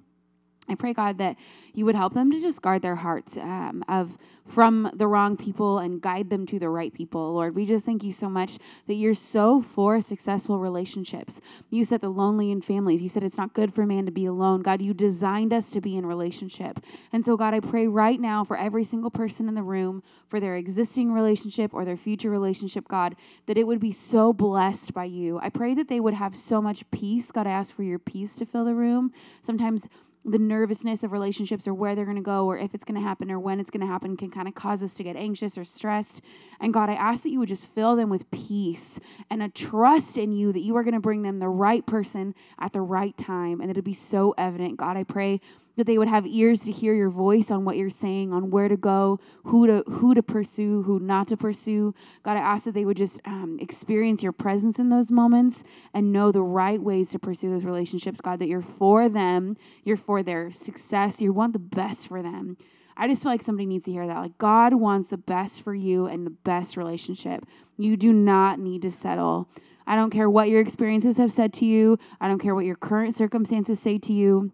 [0.69, 1.35] I pray, God, that
[1.73, 5.79] you would help them to just guard their hearts um, of from the wrong people
[5.79, 7.33] and guide them to the right people.
[7.33, 11.41] Lord, we just thank you so much that you're so for successful relationships.
[11.69, 13.01] You said the lonely in families.
[13.01, 14.61] You said it's not good for man to be alone.
[14.61, 16.79] God, you designed us to be in relationship.
[17.11, 20.39] And so, God, I pray right now for every single person in the room, for
[20.39, 23.15] their existing relationship or their future relationship, God,
[23.47, 25.39] that it would be so blessed by you.
[25.41, 27.31] I pray that they would have so much peace.
[27.31, 29.11] God, I ask for your peace to fill the room.
[29.41, 29.87] Sometimes
[30.25, 33.05] the nervousness of relationships or where they're going to go or if it's going to
[33.05, 35.57] happen or when it's going to happen can kind of cause us to get anxious
[35.57, 36.21] or stressed.
[36.59, 38.99] And God, I ask that you would just fill them with peace
[39.29, 42.33] and a trust in you that you are going to bring them the right person
[42.57, 44.77] at the right time and it'll be so evident.
[44.77, 45.41] God, I pray
[45.75, 48.67] that they would have ears to hear your voice on what you're saying, on where
[48.67, 51.93] to go, who to who to pursue, who not to pursue.
[52.21, 55.63] God, I ask that they would just um, experience your presence in those moments
[55.93, 58.21] and know the right ways to pursue those relationships.
[58.21, 62.57] God, that you're for them, you're for their success, you want the best for them.
[62.95, 64.17] I just feel like somebody needs to hear that.
[64.17, 67.45] Like God wants the best for you and the best relationship.
[67.77, 69.49] You do not need to settle.
[69.85, 71.97] I don't care what your experiences have said to you.
[72.21, 74.51] I don't care what your current circumstances say to you.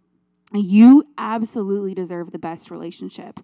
[0.54, 3.40] You absolutely deserve the best relationship.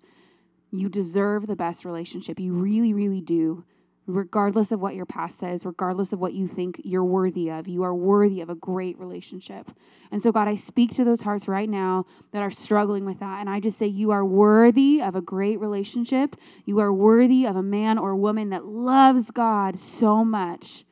[0.71, 2.39] You deserve the best relationship.
[2.39, 3.63] You really, really do.
[4.07, 7.67] regardless of what your past says, regardless of what you think you're worthy of.
[7.67, 9.71] You are worthy of a great relationship.
[10.11, 13.39] And so, God, I speak to those hearts right now that are struggling with that.
[13.39, 16.35] And I just say, You are worthy of a great relationship.
[16.65, 20.83] You are worthy of a man or woman that loves God so much,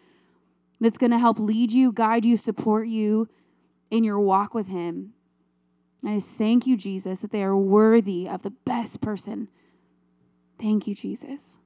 [0.82, 3.30] that's going to help lead you, guide you, support you
[3.92, 5.14] in your walk with Him.
[6.06, 9.48] I just thank you, Jesus, that they are worthy of the best person.
[10.60, 11.60] Thank you, Jesus.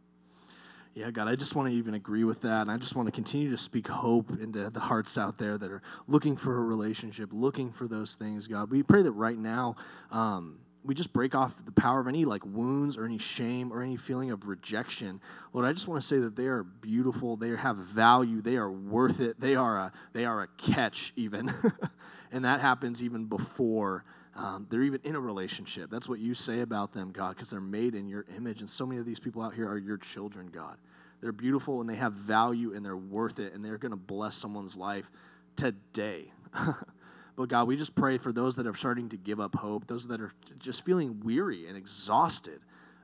[0.94, 2.62] Yeah, God, I just want to even agree with that.
[2.62, 5.72] And I just want to continue to speak hope into the hearts out there that
[5.72, 8.72] are looking for a relationship, looking for those things, God.
[8.72, 9.76] We pray that right now,
[10.12, 13.84] um, we just break off the power of any like wounds or any shame or
[13.84, 15.20] any feeling of rejection.
[15.54, 18.72] Lord, I just want to say that they are beautiful, they have value, they are
[18.72, 21.54] worth it, they are a they are a catch even.
[22.32, 24.06] and that happens even before
[24.38, 25.90] um, they're even in a relationship.
[25.90, 28.62] That's what you say about them, God, because they're made in your image.
[28.62, 30.78] And so many of these people out here are your children, God.
[31.22, 34.36] They're beautiful and they have value and they're worth it and they're going to bless
[34.36, 35.12] someone's life
[35.56, 36.32] today.
[37.36, 40.08] but God, we just pray for those that are starting to give up hope, those
[40.08, 42.62] that are just feeling weary and exhausted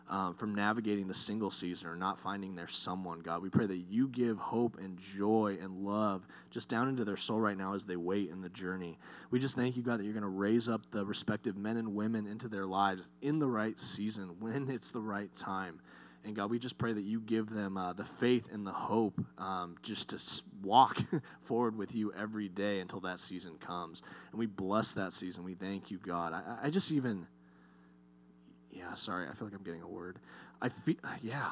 [0.10, 3.42] um, from navigating the single season or not finding their someone, God.
[3.42, 7.40] We pray that you give hope and joy and love just down into their soul
[7.40, 9.00] right now as they wait in the journey.
[9.32, 11.96] We just thank you, God, that you're going to raise up the respective men and
[11.96, 15.80] women into their lives in the right season when it's the right time.
[16.26, 19.20] And God, we just pray that you give them uh, the faith and the hope
[19.38, 21.04] um, just to walk
[21.42, 24.02] forward with you every day until that season comes.
[24.32, 25.44] And we bless that season.
[25.44, 26.34] We thank you, God.
[26.34, 27.28] I, I just even,
[28.74, 30.20] yeah, sorry, I feel like I'm getting a word.
[30.62, 31.52] I feel, uh, yeah.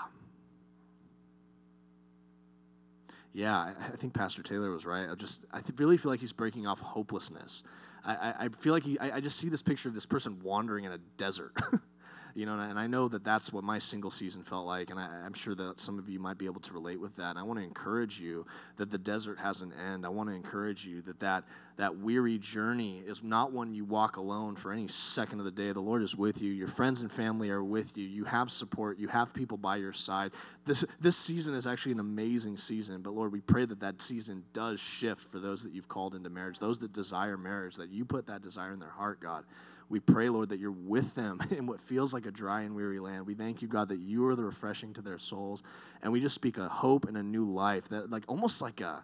[3.34, 5.08] Yeah, I, I think Pastor Taylor was right.
[5.10, 7.64] I just, I really feel like he's breaking off hopelessness.
[8.04, 10.40] I, I, I feel like he, I, I just see this picture of this person
[10.44, 11.54] wandering in a desert.
[12.36, 15.26] you know, and I know that that's what my single season felt like, and I,
[15.26, 17.32] am sure that some of you might be able to relate with that.
[17.32, 18.46] And I want to encourage you
[18.78, 20.06] that the desert has an end.
[20.06, 21.44] I want to encourage you that that
[21.78, 25.72] that weary journey is not one you walk alone for any second of the day.
[25.72, 26.52] The Lord is with you.
[26.52, 28.08] Your friends and family are with you.
[28.08, 29.00] You have support.
[29.00, 30.32] You have people by your side.
[30.66, 33.02] This this season is actually an amazing season.
[33.02, 36.30] But Lord, we pray that that season does shift for those that you've called into
[36.30, 39.44] marriage, those that desire marriage, that you put that desire in their heart, God.
[39.92, 43.00] We pray, Lord, that you're with them in what feels like a dry and weary
[43.00, 43.28] land.
[43.28, 45.62] We thank you, God, that you are the refreshing to their souls.
[46.02, 49.04] And we just speak a hope and a new life that, like, almost like a,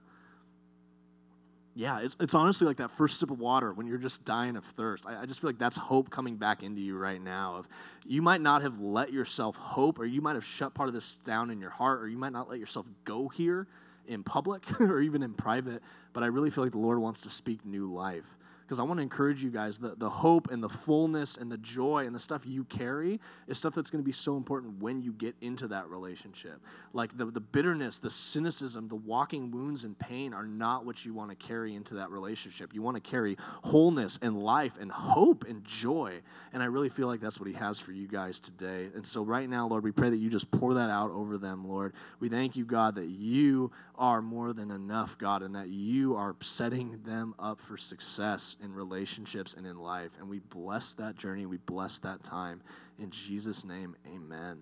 [1.75, 4.63] yeah, it's, it's honestly like that first sip of water when you're just dying of
[4.63, 5.05] thirst.
[5.05, 7.57] I, I, just feel like that's hope coming back into you right now.
[7.57, 7.67] Of
[8.05, 11.15] you might not have let yourself hope, or you might have shut part of this
[11.15, 13.67] down in your heart, or you might not let yourself go here
[14.07, 15.83] in public or even in private.
[16.13, 18.36] But I really feel like the Lord wants to speak new life
[18.67, 21.57] because I want to encourage you guys the, the hope and the fullness and the
[21.57, 25.01] joy and the stuff you carry is stuff that's going to be so important when
[25.01, 26.59] you get into that relationship.
[26.91, 31.13] Like the, the bitterness, the cynicism, the walking wounds and pain are not what you
[31.13, 32.73] want to carry into that relationship.
[32.73, 36.19] You want to carry wholeness and life and hope and joy.
[36.51, 38.89] And I really feel like that's what He has for you guys today.
[38.93, 41.65] And so, right now, Lord, we pray that you just pour that out over them,
[41.65, 41.93] Lord.
[42.19, 46.35] We thank you, God, that you are more than enough, God, and that you are
[46.41, 50.11] setting them up for success in relationships and in life.
[50.19, 51.45] And we bless that journey.
[51.45, 52.61] We bless that time.
[52.99, 54.59] In Jesus' name, amen.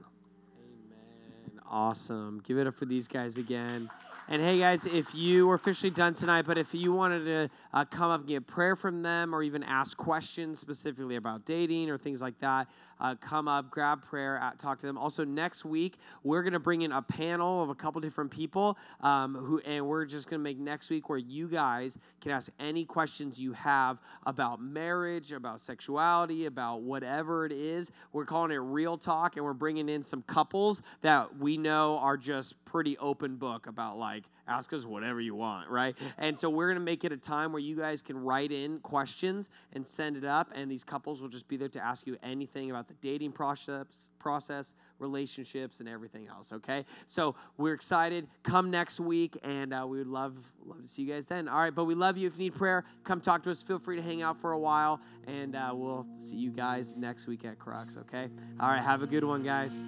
[0.57, 1.59] Amen.
[1.69, 2.41] Awesome.
[2.45, 3.89] Give it up for these guys again.
[4.27, 7.85] And hey, guys, if you were officially done tonight, but if you wanted to uh,
[7.85, 11.99] come up and get prayer from them or even ask questions specifically about dating or
[11.99, 12.67] things like that,
[12.99, 14.97] uh, come up, grab prayer, at, talk to them.
[14.97, 18.77] Also, next week, we're going to bring in a panel of a couple different people
[19.01, 22.51] um, who, and we're just going to make next week where you guys can ask
[22.59, 27.91] any questions you have about marriage, about sexuality, about whatever it is.
[28.13, 32.17] We're calling it Real Talk, and we're bringing in some couples that we know are
[32.17, 35.95] just pretty open book about like ask us whatever you want, right?
[36.17, 38.79] And so we're going to make it a time where you guys can write in
[38.79, 42.17] questions and send it up, and these couples will just be there to ask you
[42.23, 43.85] anything about the dating process,
[44.19, 46.51] process, relationships, and everything else.
[46.51, 48.27] Okay, so we're excited.
[48.43, 50.35] Come next week, and uh, we would love
[50.65, 51.47] love to see you guys then.
[51.47, 52.27] All right, but we love you.
[52.27, 53.61] If you need prayer, come talk to us.
[53.61, 57.27] Feel free to hang out for a while, and uh, we'll see you guys next
[57.27, 57.97] week at Crux.
[57.97, 58.29] Okay.
[58.59, 58.83] All right.
[58.83, 59.79] Have a good one, guys.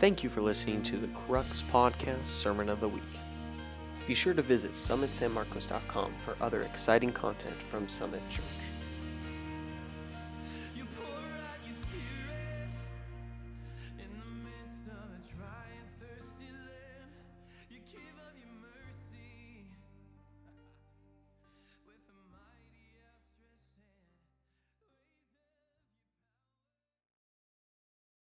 [0.00, 3.02] Thank you for listening to the Crux Podcast Sermon of the Week.
[4.08, 8.59] Be sure to visit summitsanmarcos.com for other exciting content from Summit Church.